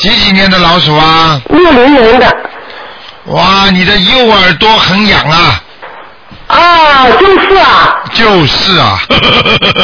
[0.00, 1.40] 几几年的老鼠啊？
[1.50, 2.36] 六零年的。
[3.26, 5.62] 哇，你的右耳朵很痒啊。
[6.48, 8.02] 啊，就是啊。
[8.14, 8.98] 就是啊。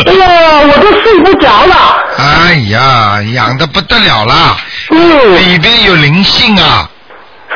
[0.07, 1.99] 哎呀，我都睡不着了。
[2.19, 4.57] 哎呀，痒的不得了了！
[4.91, 5.37] 嗯。
[5.51, 6.89] 里边有灵性啊。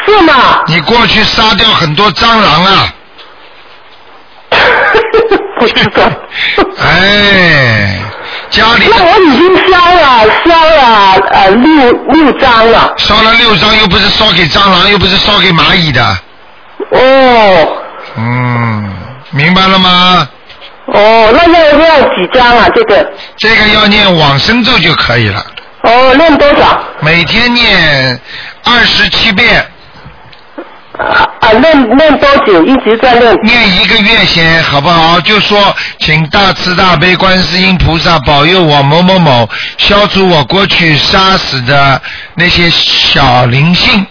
[0.06, 0.62] 是吗？
[0.66, 2.94] 你过去杀掉很多蟑螂啊。
[5.58, 6.02] 不知道。
[6.82, 8.00] 哎，
[8.50, 12.92] 家里那我已经烧了，烧了呃六六张了。
[12.96, 16.02] 烧了六张，又不是烧给蟑螂，又不是烧给蚂蚁的。
[16.90, 17.76] 哦。
[18.16, 18.92] 嗯，
[19.30, 20.28] 明白了吗？
[20.86, 22.68] 哦，那要要几张啊？
[22.74, 23.08] 这个？
[23.36, 25.46] 这个要念往生咒就可以了，
[25.84, 26.82] 哦，念多少？
[26.98, 28.20] 每天念
[28.64, 29.64] 二十七遍。
[31.40, 32.62] 啊，念念多久？
[32.64, 33.34] 一直在念。
[33.44, 35.20] 念一个月先，好不好？
[35.20, 42.00] 就说，请大慈大悲观世音菩萨保佑我某某某消除我过去杀死的
[42.34, 44.06] 那些小灵性，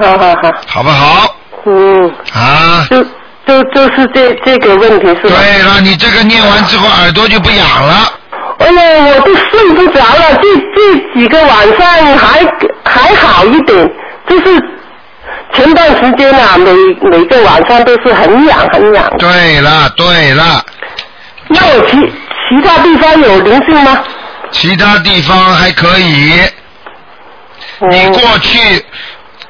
[0.00, 0.52] 好好好。
[0.66, 1.34] 好不好？
[1.66, 2.10] 嗯。
[2.32, 2.86] 啊。
[2.90, 3.04] 就
[3.46, 5.36] 就就是这这个问题是吧？
[5.36, 8.12] 对了，你这个念完之后耳朵就不痒了。
[8.58, 12.46] 哎呀，我都睡不着了，这这几个晚上还
[12.84, 13.90] 还好一点，
[14.28, 14.62] 就是
[15.54, 16.72] 前段时间啊，每
[17.10, 19.04] 每个晚上都是很痒很痒。
[19.18, 20.64] 对了，对了。
[21.48, 24.02] 那我其其他地方有灵性吗？
[24.52, 26.32] 其他地方还可以。
[27.90, 28.84] 你过去，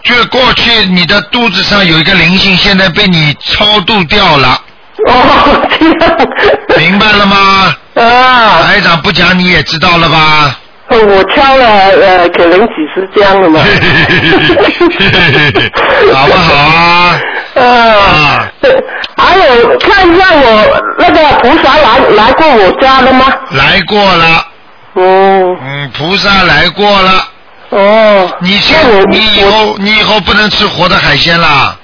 [0.02, 4.60] 就过去你的肚子上有一个灵性，现在被你超度掉了。
[5.06, 6.28] 哦，这样。
[6.76, 7.74] 明白了吗？
[7.94, 8.62] 啊。
[8.62, 10.58] 台长不讲你也知道了吧？
[10.98, 13.60] 我挑了呃，可能几十张了嘛。
[16.12, 17.20] 好不好啊？
[17.60, 18.50] 啊。
[19.16, 23.26] 还有看一下我那个菩萨来来过我家了吗？
[23.50, 24.46] 来过了。
[24.94, 25.56] 哦。
[25.62, 27.28] 嗯，菩萨来过了。
[27.70, 28.28] 哦。
[28.40, 28.76] 你现
[29.10, 31.76] 你以后你以后不能吃活的海鲜啦。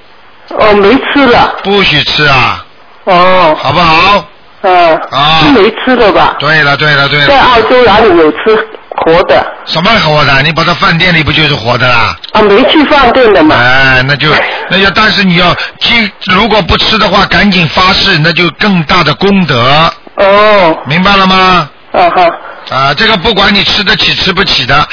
[0.59, 1.55] 哦，没吃了。
[1.63, 2.65] 不许吃啊。
[3.05, 3.55] 哦。
[3.59, 4.25] 好不好？
[4.63, 4.97] 嗯。
[5.11, 5.41] 啊。
[5.45, 6.35] 是没吃的吧？
[6.41, 7.27] 对了对了对了。
[7.29, 8.69] 在澳洲哪里有吃
[9.05, 9.47] 活的？
[9.65, 10.43] 什么活的？
[10.43, 12.17] 你跑到饭店里不就是活的啦？
[12.33, 13.57] 啊，没去饭店的嘛。
[13.57, 14.29] 哎，那就
[14.71, 19.93] 那要，但是你要记，如果不吃的话，赶紧发誓，那就更大的功德。
[20.17, 20.79] 哦。
[20.87, 21.69] 明白了吗？
[21.93, 22.31] 啊哈。
[22.77, 24.89] 啊，这个不管你吃得起吃不起的，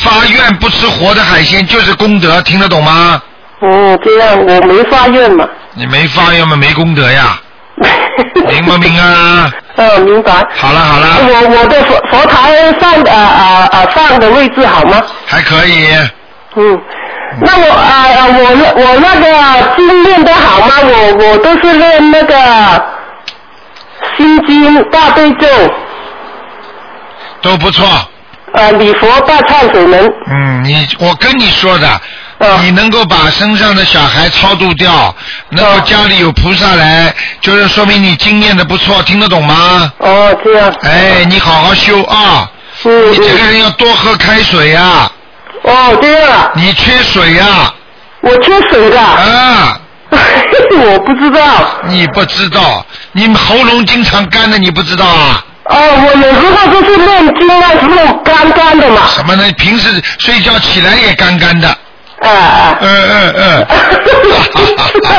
[0.00, 3.20] 发愿不吃活的海鲜就是功德，听得懂吗？
[3.60, 5.48] 哦，这样我没发愿嘛。
[5.74, 7.38] 你没发愿嘛，没功德呀。
[8.48, 9.50] 明不明啊？
[9.76, 10.32] 嗯，明白。
[10.56, 11.06] 好了好了。
[11.22, 15.00] 我我的佛佛台放的啊啊放的位置好吗？
[15.26, 15.88] 还可以。
[16.56, 16.80] 嗯，
[17.40, 20.74] 那我啊、呃、我那我那个经念的好吗？
[20.82, 22.34] 我我都是念那个
[24.16, 25.46] 心经大悲咒，
[27.42, 27.86] 都不错。
[28.54, 30.12] 呃礼佛大忏悔文。
[30.30, 31.86] 嗯，你我跟你说的，
[32.40, 35.14] 嗯你能够把身上的小孩超度掉，
[35.50, 39.92] 能够家里有菩萨来，就是说明你经验的不错，听得懂吗？
[39.98, 40.72] 哦，这样。
[40.82, 42.48] 哎，你好好修啊！
[42.84, 45.10] 嗯你这个人要多喝开水呀、
[45.64, 46.52] 哦，这样啊。
[46.54, 47.74] 你缺水呀、
[48.20, 49.00] 我缺水的。
[49.00, 49.80] 啊。
[50.80, 51.42] 我不知道。
[51.88, 55.44] 你不知道，你喉咙经常干的，你不知道啊？
[55.64, 59.08] 哦，我有时候就是念经啊时候干干的嘛。
[59.08, 59.50] 什么呢？
[59.58, 61.76] 平时睡觉起来也干干的。
[62.20, 62.78] 啊啊。
[62.80, 63.66] 嗯嗯嗯。
[65.04, 65.12] 哎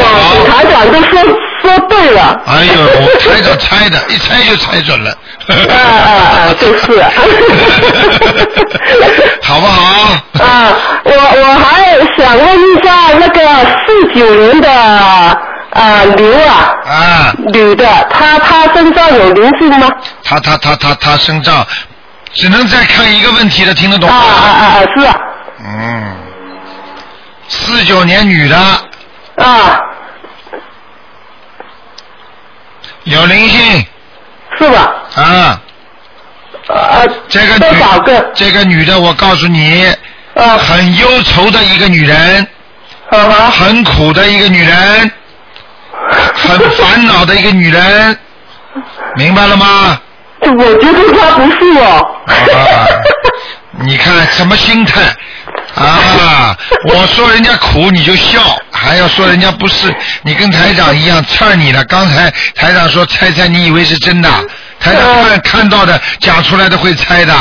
[0.00, 0.04] 呀，
[0.50, 1.10] 台长都说
[1.62, 2.20] 说对了。
[2.46, 5.10] 哎呦，我台长猜的，一猜就猜准了。
[5.48, 6.10] 啊啊
[6.48, 6.54] 啊！
[6.60, 7.02] 就是。
[9.42, 9.80] 好不好？
[10.44, 13.40] 啊，我我还想问一下那个
[13.86, 19.88] 四九年的啊刘啊，啊，女的，她她身上有灵性吗？
[20.22, 21.66] 她她她她她身上
[22.34, 24.80] 只能再看一个问题了，听得懂啊啊啊！
[24.94, 25.14] 是啊。
[25.60, 26.16] 嗯，
[27.48, 28.56] 四九年女的。
[29.36, 29.80] 啊，
[33.04, 33.86] 有灵性。
[34.58, 34.92] 是吧？
[35.14, 35.60] 啊，
[36.68, 37.54] 啊，这个？
[37.58, 37.76] 女
[38.34, 39.86] 这个女的，我告诉你，
[40.34, 40.56] 啊。
[40.58, 42.46] 很忧愁的一个女人，
[43.10, 45.10] 啊哈，很苦的一个女人，
[46.34, 48.18] 很烦恼的一个女人，
[49.16, 50.00] 明白了吗？
[50.40, 52.20] 我觉得她不是哦。
[52.26, 52.86] 啊，
[53.80, 55.02] 你看什么心态
[55.74, 56.56] 啊？
[56.88, 58.40] 我说人家苦你就笑，
[58.72, 61.84] 还要说人家不是，你跟台长一样刺你了。
[61.84, 64.28] 刚才台长说猜猜，你以为是真的？
[64.80, 67.34] 台长看看到的讲出来的会猜的，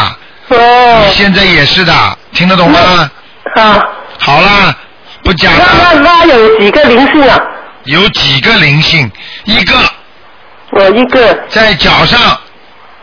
[0.49, 1.93] 哦你现在也是的，
[2.33, 3.09] 听得懂吗？
[3.55, 3.79] 啊，
[4.19, 4.75] 好啦，
[5.23, 5.65] 不讲了。
[5.81, 7.39] 那那有几个灵性啊？
[7.85, 9.09] 有几个灵性？
[9.45, 9.73] 一个
[10.71, 12.37] 我一个，在脚上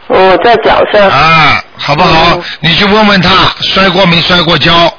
[0.08, 1.08] 我在脚上。
[1.08, 2.38] 啊，好不好？
[2.60, 4.92] 你去问问他摔过没摔过跤，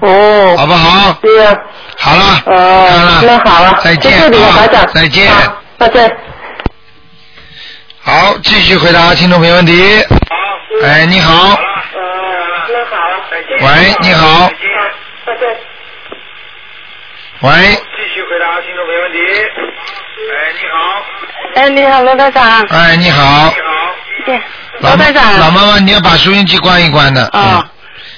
[0.00, 0.56] 哦。
[0.56, 1.12] 好不好？
[1.20, 1.56] 对呀。
[1.98, 4.12] 好了，看哦了，，那好了，再见。
[4.94, 5.30] 再见。
[5.30, 5.46] 好
[5.78, 6.16] 再见。
[8.02, 10.02] 好，继续回答听众朋友问题。
[10.02, 10.34] 好
[10.86, 11.58] 哎，你好。
[13.60, 14.50] 喂，你好。
[17.42, 19.18] 喂，继续回答听众朋友问题。
[20.32, 20.76] 哎，你好。
[21.56, 22.66] 哎，你好，罗台长。
[22.68, 23.52] 哎，你好。
[24.26, 24.40] 耶
[24.80, 25.38] 老妈罗台长。
[25.38, 27.26] 老妈妈，你要把收音机关一关的。
[27.32, 27.62] 哦，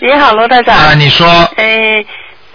[0.02, 0.76] 你好，罗大长。
[0.76, 1.24] 啊，你说
[1.56, 2.04] 哎，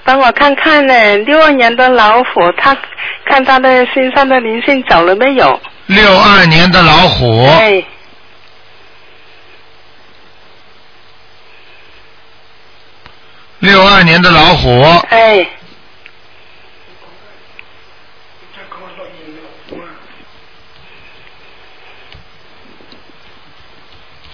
[0.03, 2.75] 帮我看看呢，六二年的老虎，他
[3.23, 5.57] 看他的身上的灵性走了没有？
[5.85, 7.81] 六二年的老虎，哎，
[13.59, 15.47] 六二年的老虎，哎，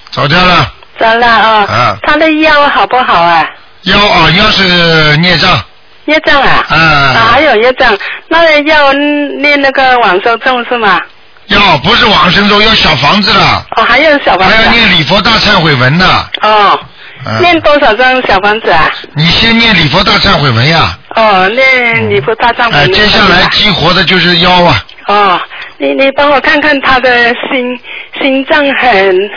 [0.10, 0.74] 走掉了。
[1.04, 1.50] 走了啊。
[1.68, 3.46] 啊他的腰好不好啊？
[3.84, 5.62] 腰啊，腰是孽障。
[6.06, 6.66] 业障啊？
[6.70, 7.98] 啊啊，还有业障，
[8.30, 11.00] 那要念那个往生咒是吗？
[11.48, 14.58] 要不是往生咒，要小房子了，哦，还有小房子啊。
[14.58, 16.26] 还要念礼佛大忏悔文呢。
[16.42, 16.80] 哦，
[17.26, 18.90] 嗯念多少张小房子啊？
[19.16, 20.98] 你先念礼佛大忏悔文呀。
[21.16, 22.94] 哦，念礼佛大忏悔哎，文。
[22.94, 24.84] 接下来激活的就是腰啊。
[25.08, 25.40] 哦，
[25.78, 27.10] 你你帮我看看他的
[27.52, 27.80] 心
[28.22, 29.30] 心脏很，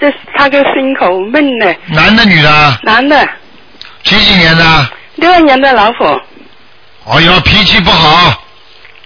[0.00, 2.50] 这他个心口闷呢，男的女的？
[2.50, 2.78] 啊？
[2.82, 3.28] 男的，
[4.02, 4.88] 几几年的？
[5.16, 6.04] 六二年的老虎
[7.04, 8.42] 哦哟，脾气不好，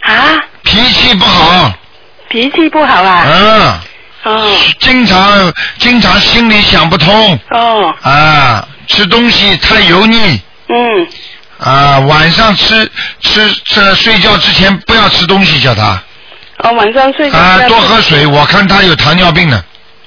[0.02, 0.14] 啊，
[0.62, 1.72] 脾气不好，
[2.28, 4.56] 脾气不好啊，嗯，哦。
[4.78, 7.38] 经常经常心里想不通。
[7.50, 10.40] 哦，啊，吃东西太油腻。
[10.68, 11.08] 嗯，
[11.58, 12.88] 啊，晚上吃
[13.20, 16.00] 吃吃睡觉之前不要吃东西，叫他。
[16.58, 19.64] 哦晚上睡觉啊多喝水，我看他有糖尿病的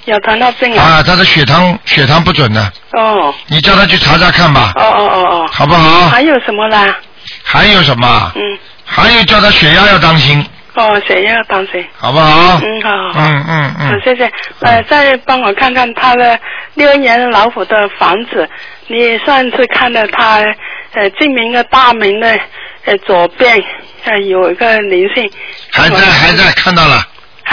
[0.07, 2.61] 有糖尿病啊，啊，他的血糖血糖不准的，
[2.93, 6.07] 哦你叫他去查查看吧哦，哦哦哦，好不好？
[6.09, 6.97] 还有什么啦？
[7.43, 8.31] 还有什么？
[8.35, 8.41] 嗯，
[8.85, 10.45] 还有叫他血压要当心，
[10.75, 12.57] 哦，血压要当心，好不好？
[12.63, 13.19] 嗯好好好。
[13.19, 14.31] 嗯嗯好，嗯，谢谢。
[14.61, 16.39] 呃，再帮我看看他的
[16.75, 18.49] 六一年老虎的房子。
[18.87, 20.41] 你上次看到他
[20.93, 22.39] 呃进门的大门的
[22.85, 23.61] 呃左边
[24.05, 25.29] 呃有一个灵性。
[25.73, 27.05] 还在还在看到了，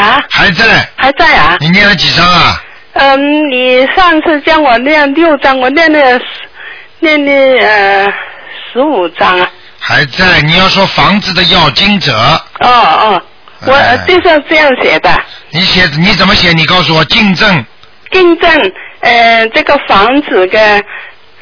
[0.03, 0.23] 啊？
[0.31, 0.89] 还在。
[0.97, 1.57] 还在啊？
[1.61, 2.63] 你念了几张啊？
[2.95, 6.25] 嗯，你上次叫我念六张，我念了十
[7.01, 8.13] 念了呃
[8.73, 9.51] 十五张啊。
[9.79, 10.41] 还在。
[10.43, 12.13] 你要说房子的要经者，
[12.61, 13.23] 哦哦，
[13.67, 13.73] 我、
[14.07, 15.11] 就是这样写的。
[15.51, 16.53] 你写你怎么写？
[16.53, 17.65] 你告诉我竞争
[18.11, 20.83] 订正呃这个房子的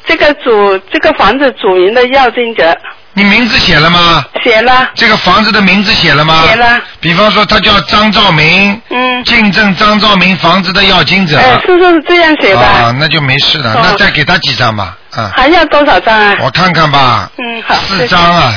[0.06, 2.76] 这个主这个房子主人的要经者
[3.14, 4.24] 你名字写了吗？
[4.42, 6.44] 写了这个房子的名字写了吗？
[6.48, 6.80] 写了。
[7.00, 11.38] 比方说，他叫张兆明，嗯，竞争张兆明房子的要金者。
[11.38, 12.60] 哎是不是这样写的？
[12.60, 13.74] 啊，那就没事了。
[13.74, 16.34] 哦那再给他几张吧，啊，还要多少张啊？
[16.40, 18.54] 我看看吧，嗯好，四张啊，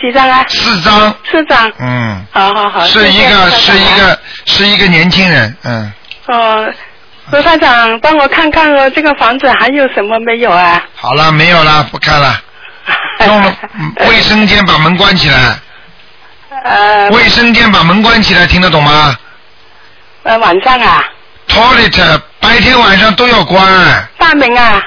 [0.00, 0.44] 几张啊？
[0.48, 1.72] 四张，四张。
[1.78, 2.84] 嗯，好好好。
[2.86, 5.92] 是一个是一个是一个年轻人，嗯，
[6.26, 6.66] 哦，
[7.30, 10.82] 罗台长，帮我看看哦，这个房子还有什么没有啊？
[10.94, 12.40] 好了，没有了，不看了，
[13.26, 15.58] 用了嗯卫生间把门关起来，
[16.64, 19.14] 呃，卫生间把门关起来，听得懂吗？
[20.22, 21.04] 呃，晚上啊
[21.48, 24.82] ，toilet 白天晚上都要关，大门啊，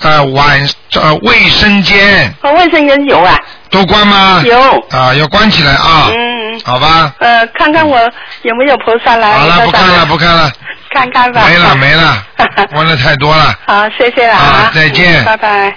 [0.00, 3.36] 呃晚呃卫生间和卫生间有啊，
[3.70, 4.42] 都关吗？
[4.46, 4.60] 有。
[4.90, 6.08] 啊，要关起来啊。
[6.12, 6.60] 嗯。
[6.64, 7.14] 好吧。
[7.18, 7.98] 呃，看看我
[8.42, 9.32] 有没有菩萨来。
[9.32, 10.52] 好了，不看了，不看了，
[10.92, 11.42] 看看吧。
[11.48, 12.26] 没了没了，
[12.74, 13.54] 问的太多了。
[13.66, 15.74] 好，谢谢了啊再见拜拜。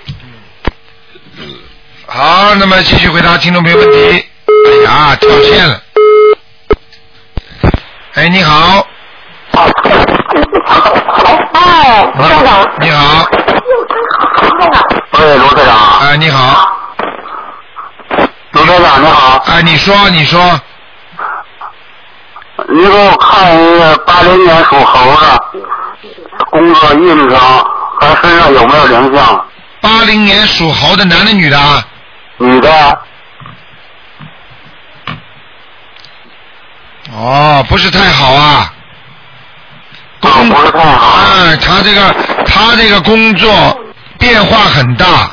[2.07, 4.25] 好，那么继续回答听众朋友问题。
[4.47, 5.81] 哎呀，跳线了。
[8.13, 8.87] 哎，你好。
[11.53, 12.69] 哎，台长。
[12.79, 13.27] 你好。
[15.11, 15.75] 哎，罗科长。
[16.01, 16.69] 哎，你好。
[18.51, 19.43] 罗科长，你好。
[19.47, 20.61] 哎，你说，你说。
[22.69, 25.43] 你给我看一个八零年属猴的，
[26.51, 27.37] 工作运程
[27.99, 29.41] 和身上有没有灵性？
[29.81, 31.83] 八零年属猴的男的女的啊？
[32.37, 32.99] 女的。
[37.13, 38.73] 哦，不是太好啊。
[40.19, 41.07] 工不是太好。
[41.07, 42.15] 啊，他这个
[42.45, 43.79] 他这个工作
[44.17, 45.29] 变化很大，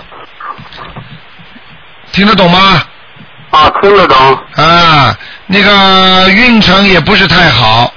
[2.13, 2.83] 听得懂吗？
[3.51, 4.17] 啊，听得懂。
[4.57, 7.93] 啊，那个运程也不是太好。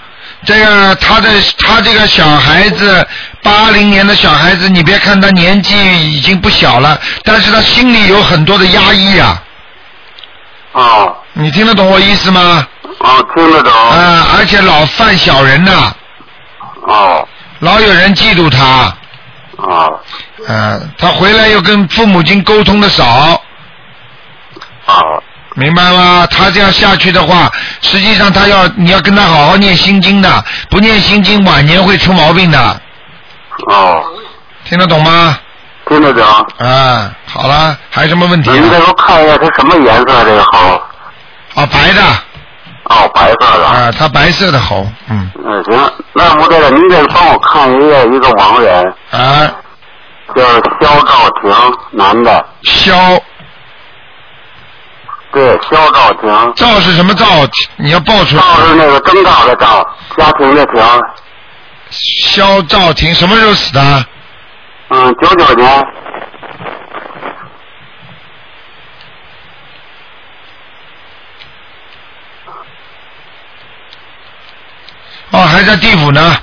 [0.46, 3.06] 这个他的他这个小孩子，
[3.42, 5.76] 八零年的小孩子，你别看他年纪
[6.14, 9.44] 已经不小了，但是他心里有很多的压抑啊。
[10.74, 11.08] 啊。
[11.34, 12.66] 你听得懂我意思吗？
[13.00, 13.74] 啊，听得懂。
[13.74, 15.94] 啊，而且老犯小人呐。
[16.88, 17.20] 啊。
[17.60, 18.96] 老有人嫉妒他。
[19.58, 20.00] 哦。
[20.48, 23.42] 啊，他回来又跟父母亲沟通的少。
[24.86, 25.24] 哦。
[25.56, 26.28] 明白吗？
[26.30, 27.52] 他这样下去的话，
[27.82, 32.82] 实际上他要你要跟他好好念心经的，不念心经晚年会出毛病的。
[33.68, 34.04] 哦。
[34.66, 35.38] 听得懂吗？
[35.88, 36.24] 听得懂。
[36.58, 38.54] 啊，好了，还有什么问题、啊？
[38.54, 40.82] 您再给我看一下它什么颜色这个猴？
[41.56, 42.02] 啊，白的。
[42.90, 43.66] 哦，白色的。
[43.66, 45.32] 啊，它白色的猴，嗯。
[45.46, 49.50] 嗯，行，那吴队长，您再帮我看一个一个亡人，啊。
[50.36, 50.42] 叫
[50.82, 51.54] 肖兆廷，
[51.92, 52.46] 男的。
[52.64, 52.94] 肖。
[55.36, 56.54] 对，肖兆廷。
[56.56, 57.26] 赵是什么赵？
[57.76, 58.42] 你要报出来。
[58.42, 60.82] 赵是那个征兆的兆，家庭的庭。
[61.90, 64.06] 肖兆廷什么时候死的？
[64.92, 65.88] 嗯，九九年。
[75.32, 76.38] 哦，还在地府呢。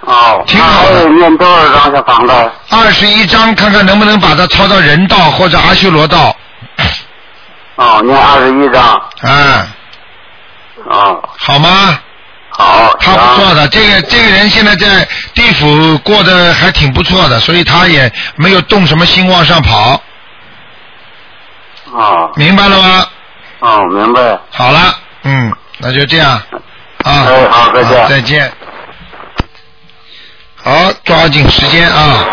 [0.00, 0.42] 哦。
[0.46, 1.06] 挺好的。
[1.10, 2.32] 念多少张小房子？
[2.70, 6.34] 二十一张，看看能不能把它抄到人道或者阿修罗道。
[7.80, 8.82] 哦，念二十一张。
[9.22, 9.66] 啊。
[10.84, 11.28] 哦。
[11.38, 11.98] 好吗？
[12.50, 12.94] 好。
[13.00, 19.98] 他不错的，这个这个人现在在地府过得还挺不错的，所以他也没有动什么心往上跑。
[21.92, 22.30] 哦。
[22.36, 23.06] 明白了吗？
[23.60, 24.38] 哦，明白。
[24.50, 26.30] 好了，嗯，那就这样。
[26.32, 26.42] 啊。
[27.04, 28.52] 哎好再见再见。
[30.62, 32.26] 好，抓紧时间啊。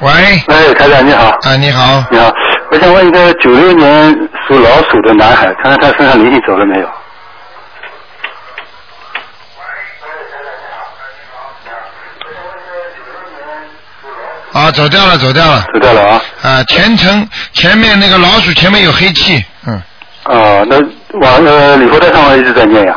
[0.00, 0.10] 喂。
[0.48, 1.28] 哎，台长你好。
[1.42, 2.04] 啊，你好。
[2.10, 2.32] 你好，
[2.76, 4.12] 我想问一个九六年
[4.46, 6.86] 属老鼠的男孩，看看他身上灵性走了没有？
[14.52, 15.64] 啊，走掉了，走掉了。
[15.72, 16.22] 走掉了啊。
[16.42, 19.82] 啊，前程前面那个老鼠前面有黑气，嗯。
[20.24, 20.78] 啊，那
[21.20, 22.94] 往呃礼佛大忏悔一直在念呀。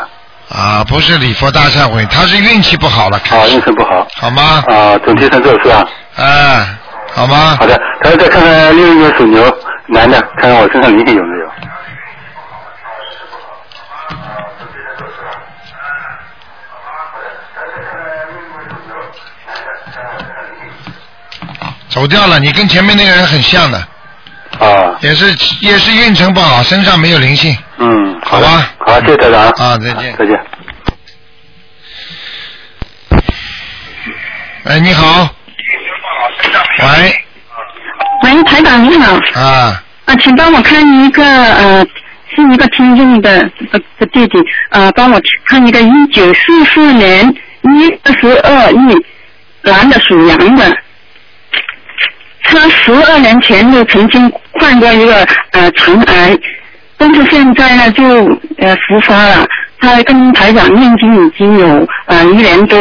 [0.49, 4.05] 啊，不是礼佛大忏悔，他是运气不好了，啊，运气不好。
[4.17, 4.61] 好吗？
[4.67, 5.87] 啊，整体成这是吧？
[6.17, 6.67] 哎，
[7.19, 7.57] 好吗？
[7.59, 9.43] 好的，然后再看看另一个属牛
[9.87, 11.51] 男的，看看我身上灵性有没有。
[21.89, 23.77] 走掉了，你跟前面那个人很像的。
[24.57, 24.95] 啊。
[25.01, 25.25] 也是
[25.59, 27.53] 也是运程不好，身上没有灵性。
[27.79, 28.71] 嗯，好吧。
[28.77, 29.41] 好，谢谢台长。
[29.49, 30.15] 啊，再见。
[30.15, 30.41] 再见。
[34.63, 35.27] 哎，你好。
[36.81, 37.15] 喂。
[38.23, 39.15] 喂，台长你好。
[39.35, 39.83] 啊。
[40.05, 41.85] 啊，请帮我看一个呃，
[42.33, 44.39] 是一个听众的的的弟弟，
[44.71, 47.27] 呃，帮我看一个一九四四年
[47.61, 49.05] 一二十二亿
[49.61, 50.75] 男的属羊的，
[52.43, 56.35] 他十二年前就曾经患过一个呃肠癌，
[56.97, 58.03] 但是现在呢就
[58.57, 59.45] 呃复发了。
[59.81, 62.77] 他跟台长念经已经有呃一年多，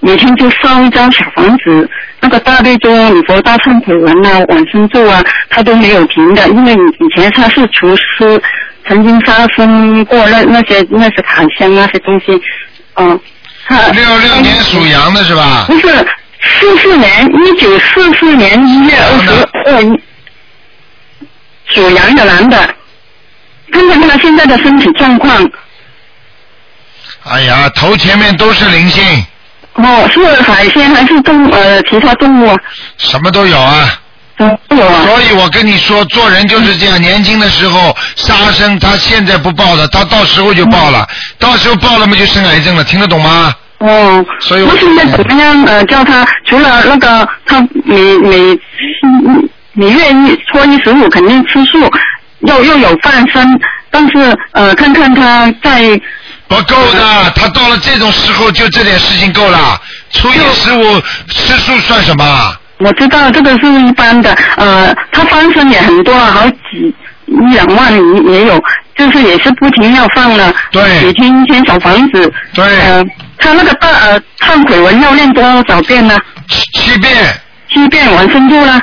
[0.00, 1.88] 每天就烧一张小房子，
[2.20, 6.48] 那个大悲咒、礼佛大忏悔文啊、往生咒啊，他都没有停的。
[6.48, 8.42] 因为以前他是厨师，
[8.88, 12.40] 曾经发生过那那些那些海鲜那些东西，
[12.94, 13.20] 嗯、
[13.66, 15.64] 他六六年属羊的是吧？
[15.66, 15.88] 不是
[16.40, 19.30] 四四年，一九四四年一月二十
[19.66, 20.00] 二日，
[21.66, 22.56] 属羊的男的，
[23.70, 25.50] 看看他现在的身体状况。
[27.24, 29.02] 哎呀，头前面都是灵性。
[29.74, 32.56] 哦，是海鲜还是动呃其他动物啊？
[32.98, 34.00] 什么都有啊。
[34.36, 34.46] 都
[34.76, 35.04] 有啊。
[35.06, 41.06] 所以我跟你说，做人就是这样，年轻的时候杀生，他现在不报的，他到时候就报了，
[41.38, 43.54] 到时候报了嘛就生癌症了，听得懂吗？
[43.78, 45.62] 哦，所以我那现在怎么样？
[45.64, 48.58] 呃，叫他除了那个，他每每
[49.72, 51.78] 每月一初一十五肯定吃素，
[52.40, 53.60] 又又有放生，
[53.90, 56.00] 但是呃，看看他在
[56.54, 59.80] 不够的，他到了这种时候就这点事情够了。
[60.10, 62.56] 初一十五吃素算什么？
[62.78, 66.94] 我知道这个是一般的，呃，他放生也很多，好几
[67.26, 68.62] 一两万也也有，
[68.96, 73.04] 就是也是不停要放了，对，几天一间小房子，对，呃，
[73.38, 76.18] 他那个大呃忏悔文要念多少遍呢？
[76.74, 77.12] 七遍。
[77.72, 78.80] 七遍往生咒呢？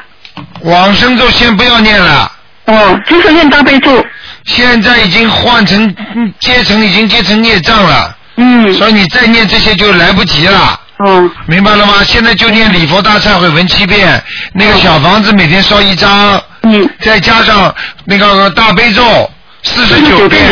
[0.64, 2.30] 往生咒先不要念了。
[2.66, 4.06] 哦，就是念大悲咒。
[4.46, 8.16] 现在已经换成嗯阶层，已经阶成孽障了。
[8.38, 8.74] 嗯。
[8.74, 10.80] 所以你再念这些就来不及了。
[11.06, 11.32] 嗯。
[11.46, 12.04] 明白了吗？
[12.04, 14.22] 现在就念礼佛大忏悔文七遍，
[14.54, 16.42] 那个小房子每天烧一张。
[16.64, 16.90] 嗯。
[17.00, 17.74] 再加上
[18.06, 19.30] 那个大悲咒
[19.64, 20.44] 四十九遍。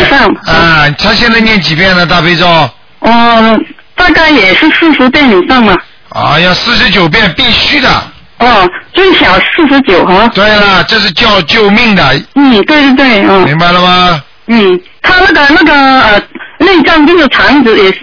[0.46, 2.06] 啊，他现在念几遍呢？
[2.06, 2.48] 大悲咒？
[3.00, 3.60] 哦，
[3.96, 5.76] 大概也是四十遍以上嘛。
[6.10, 7.90] 啊呀，四十九遍必须的。
[8.40, 10.28] 哦，最小四十九哈。
[10.34, 12.04] 对了，这是叫救命的。
[12.36, 13.44] 嗯，对对对，嗯。
[13.46, 14.24] 明白了吗？
[14.48, 16.22] 嗯，他那个那个呃
[16.60, 17.94] 内脏就是肠子也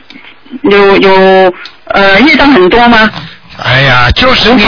[0.70, 1.55] 有有
[1.87, 3.11] 呃业障很多吗？
[3.64, 4.66] 哎呀，就是孽，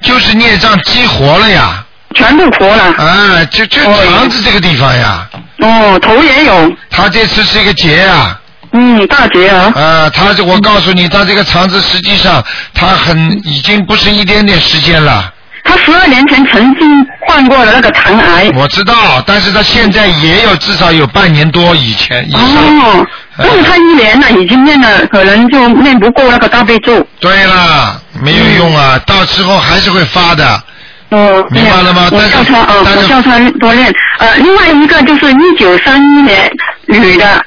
[0.00, 1.84] 就是孽障激活了呀。
[2.14, 2.84] 全部活了。
[2.96, 5.28] 啊，就就肠子这个地方呀。
[5.58, 6.72] 哦，头也有。
[6.90, 8.40] 他这次是一个结啊。
[8.72, 9.72] 嗯，大结啊。
[9.74, 12.42] 啊，他这我告诉你，他这个肠子实际上
[12.74, 15.32] 他很已经不是一点点时间了。
[15.64, 18.50] 他十二年前曾经患过了那个肠癌。
[18.54, 22.40] 我知道，但是他现在也有至少有半年多以前以上。
[22.40, 23.06] 哦，
[23.36, 27.06] 但是他一年了，已经念了，可能就念不过那个大悲咒。
[27.20, 30.62] 对了，没有用啊，到时候还是会发的。
[31.10, 32.08] 哦，明白了吗？
[32.12, 33.92] 我叫他啊，我叫他多练。
[34.18, 36.50] 呃，另外一个就是一九三一年
[36.86, 37.44] 女的，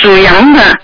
[0.00, 0.78] 属羊的，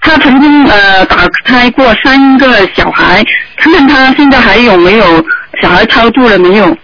[0.00, 3.24] 他曾经呃打胎过三个小孩，
[3.56, 5.24] 看看他现在还有没有
[5.62, 6.76] 小孩超度了没有，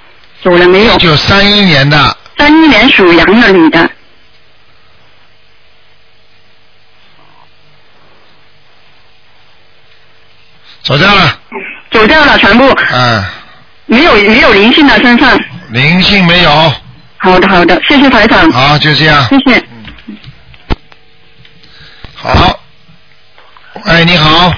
[0.42, 0.94] 走了没有？
[0.94, 2.16] 一九三一年的。
[2.38, 3.90] 三一年属羊的女的，
[10.82, 11.38] 走掉了。
[11.90, 13.22] 走掉了全部，嗯，
[13.84, 15.38] 没有没有灵性的身上。
[15.68, 16.72] 灵性没有。
[17.18, 18.50] 好的好的，谢谢台长。
[18.50, 19.22] 好，就这样。
[19.28, 19.62] 谢谢。
[22.22, 22.60] 好。
[23.86, 24.52] 哎，你好。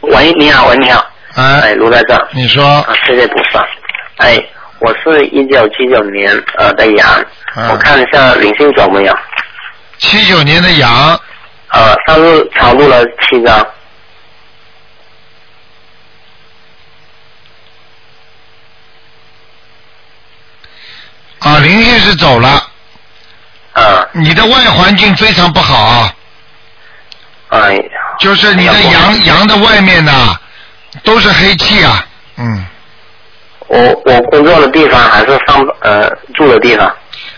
[0.00, 1.06] 喂，你好，喂，你好。
[1.36, 1.60] 哎。
[1.60, 2.20] 哎，卢台长。
[2.32, 2.66] 你说。
[2.66, 3.64] 啊，谢谢菩萨。
[4.16, 4.36] 哎，
[4.80, 7.24] 我是一九七九年呃的羊，
[7.70, 9.16] 我看一下灵性走没有？
[9.98, 11.20] 七九年的羊。
[11.68, 13.64] 呃，上次超度了七张。
[21.38, 22.68] 啊，灵性是走了。
[23.74, 24.04] 啊。
[24.10, 26.12] 你的外环境非常不好啊。
[27.60, 27.78] 哎。
[28.20, 30.36] 就是你的阳阳的外面呐，
[31.02, 32.66] 都是黑气啊，嗯。
[33.66, 36.94] 我我工作的地方还是上呃住的地方，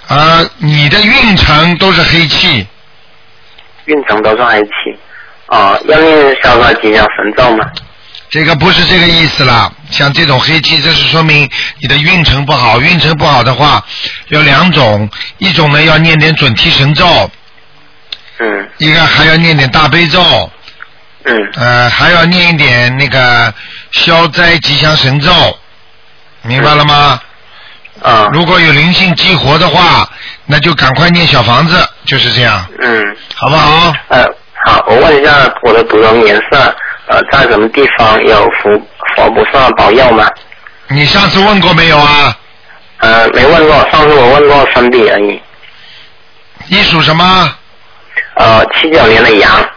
[0.09, 2.67] 啊，你的运程都是黑气。
[3.87, 4.71] 运程都是黑气。
[5.47, 7.65] 啊，要念消灾吉祥神咒吗？
[8.29, 11.49] 这个不是这个意思啦，像这种黑气，这是说明
[11.81, 12.81] 你的运程不好。
[12.81, 13.83] 运程不好的话，
[14.29, 15.09] 有两种，
[15.39, 17.31] 一种呢要念点准提神咒，
[18.39, 20.21] 嗯，一个还要念点大悲咒，
[21.25, 23.53] 嗯，呃，还要念一点那个
[23.93, 25.33] 消灾吉祥神咒，
[26.43, 27.21] 明白了吗？
[28.03, 28.29] 啊。
[28.33, 30.09] 如果有灵性激活的话，
[30.45, 33.17] 那就赶快念小房子，就是这样，嗯。
[33.35, 33.93] 好不好？
[34.09, 34.25] 呃，
[34.67, 36.77] 好，我问一下我的图腾颜色，
[37.07, 38.71] 呃，在什么地方有佛
[39.17, 40.29] 佛菩萨保佑吗？
[40.89, 42.37] 你上次问过没有啊？
[42.99, 45.41] 呃，没问过，上次我问过身体而已。
[46.69, 47.55] 你属什么？
[48.37, 49.69] 呃，七九年的羊，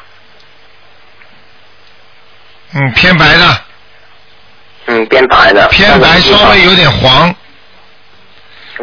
[2.73, 3.61] 嗯，偏白的。
[4.87, 5.67] 嗯，偏白的。
[5.69, 7.33] 偏白，稍微有点黄，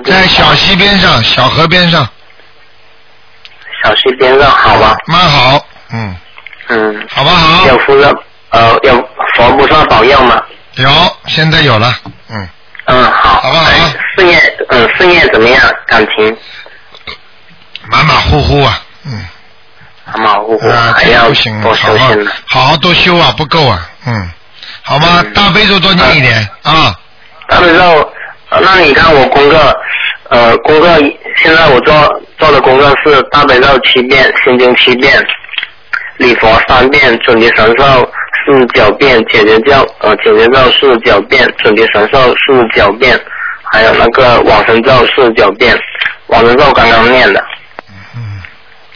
[0.04, 2.08] 在小溪边上，小河边上。
[3.84, 4.96] 小溪边上，好吧。
[5.06, 6.16] 蛮好，嗯。
[6.68, 7.06] 嗯。
[7.10, 7.66] 好不好？
[7.66, 8.10] 有菩萨
[8.50, 10.42] 呃有佛菩萨保佑吗？
[10.76, 10.88] 有，
[11.26, 11.94] 现在有了，
[12.28, 12.48] 嗯。
[12.86, 13.40] 嗯，好。
[13.42, 13.66] 好不好？
[14.16, 15.62] 事业嗯事业怎么样？
[15.86, 16.36] 感情
[17.90, 19.26] 马马虎虎啊，嗯。
[20.14, 22.14] 马马虎虎，啊，还要这不行，多好好。
[22.46, 24.30] 好好多修啊，不够啊，嗯，
[24.82, 25.24] 好吗？
[25.34, 26.94] 大悲咒多念一点啊。
[27.48, 28.12] 大悲咒，
[28.50, 29.76] 呃那你看我功课，
[30.30, 30.88] 呃，功课
[31.36, 35.20] 现在我做做的功课是大悲咒七遍，心经七遍，
[36.18, 37.84] 礼佛三遍，准提神咒
[38.44, 43.20] 四十九遍，解决咒呃解决咒四十九遍，准提神咒四十九遍，
[43.72, 45.76] 还有那个往生咒四十九遍，
[46.28, 47.44] 往生咒刚刚念的，
[48.16, 48.40] 嗯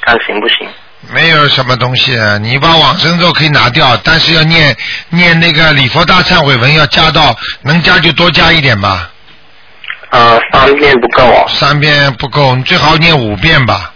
[0.02, 0.68] 看行不行？
[1.12, 4.76] 没有什么东西，你把往生咒可以拿掉，但是要念
[5.08, 9.10] 念那个礼佛大忏悔文要加到，能加就多加一点吧。
[10.10, 11.46] 呃，三遍不够哦。
[11.48, 13.92] 三遍不够，你最好念五遍吧。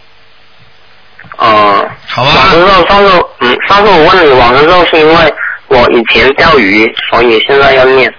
[1.39, 2.31] 呃，好吧。
[2.37, 5.35] 往生咒上次嗯，上次我问你往生咒是因为
[5.69, 8.13] 我以前钓鱼，所以现在要念。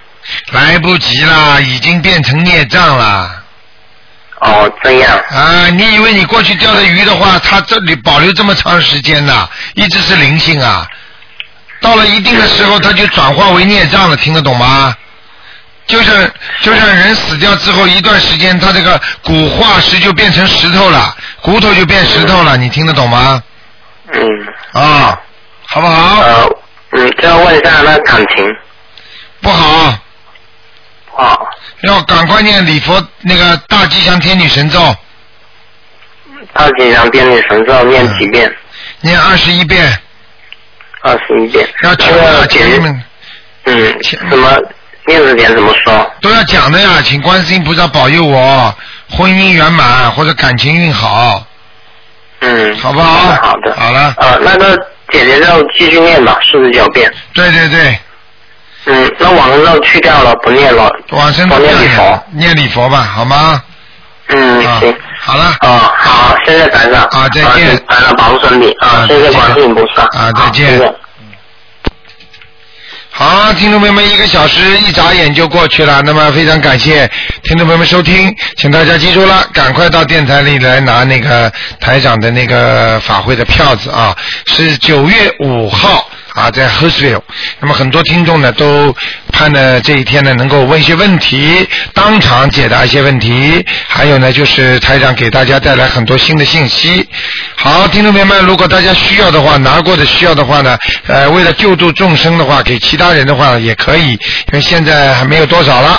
[0.52, 3.44] 来不及啦，已经变成孽障了。
[4.40, 5.18] 哦，这样。
[5.30, 9.48] 啊，你以为你过去钓的鱼的话，它这里保留这么长时间呢？
[9.74, 10.86] 一直是灵性啊。
[11.80, 14.94] 到了一定的时候，它就转化为孽障了，听得懂吗？
[15.86, 16.14] 就像
[16.60, 23.42] 就像人死掉之后一段时间，它这个骨化石就变成石头了，骨头就变石头了，你听得懂吗？
[24.12, 24.20] 嗯。
[24.72, 25.18] 啊，
[25.68, 26.20] 好不好？
[26.20, 26.50] 呃，
[26.90, 28.46] 嗯，最后问一下那感情。
[29.40, 29.96] 不好。
[31.10, 31.45] 不好。
[31.82, 34.78] 要赶快念礼佛那个大吉祥天女神咒，
[36.52, 38.52] 大吉祥天女神咒念几遍？
[39.00, 39.98] 念二十一遍。
[41.02, 41.68] 二十一遍。
[41.84, 43.02] 要求那个前姐们
[43.64, 44.58] 嗯，什么
[45.06, 46.14] 念之前怎么说？
[46.20, 48.74] 都要讲的呀，请观世音菩萨保佑我
[49.10, 51.46] 婚姻圆满或者感情运好，
[52.40, 53.34] 嗯，好不好？
[53.34, 53.76] 好的。
[53.76, 54.14] 好了。
[54.16, 54.76] 啊，那个
[55.12, 57.12] 姐姐就继续念吧，四十九遍。
[57.34, 57.98] 对对对。
[58.86, 60.88] 嗯，那往生咒去掉了，不念了。
[61.10, 62.24] 往生念礼佛。
[62.32, 63.60] 念礼佛吧，好吗？
[64.28, 64.96] 嗯，行。
[65.20, 65.44] 好了。
[65.58, 67.02] 啊，好，谢谢台长。
[67.04, 67.76] 啊，再见。
[67.88, 70.02] 台长保重身体啊，谢谢观世音菩萨。
[70.18, 70.94] 啊，再见。
[73.10, 76.02] 好，听众朋友们，一个小时一眨眼就过去了。
[76.04, 77.10] 那么非常感谢
[77.42, 84.14] 听众朋友们收听，请大家记住了，赶快到电台里来拿那个台长的那个法会的票子啊，
[84.46, 86.06] 是九月五号
[86.36, 87.24] 啊，在 h u s v i l l
[87.60, 88.94] 那么很多听众呢都
[89.32, 97.08] 盼呢这一天呢能够问一些问题，当场解答一些问题，还有呢就是台长给大家带来很多新的信息。
[97.56, 100.76] 好，听众朋友们，如果大家需要的话，拿过的需要的话呢，
[101.06, 104.18] 呃，为了救助众生的话，给其他人的话也可以，因
[104.52, 105.98] 为现在还没有多少了。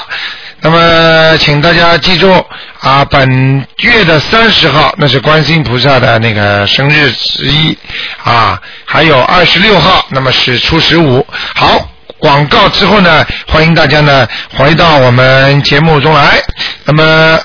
[0.70, 2.30] 那么，请大家记住
[2.82, 7.78] 啊，本月的三十号那是观世音菩萨的那个生日之一
[8.22, 11.26] 啊，还有二十六号，那么是初十五。
[11.56, 16.44] 好，广告之后呢，欢迎大家呢回到我们节目中来。
[16.84, 17.40] 那么。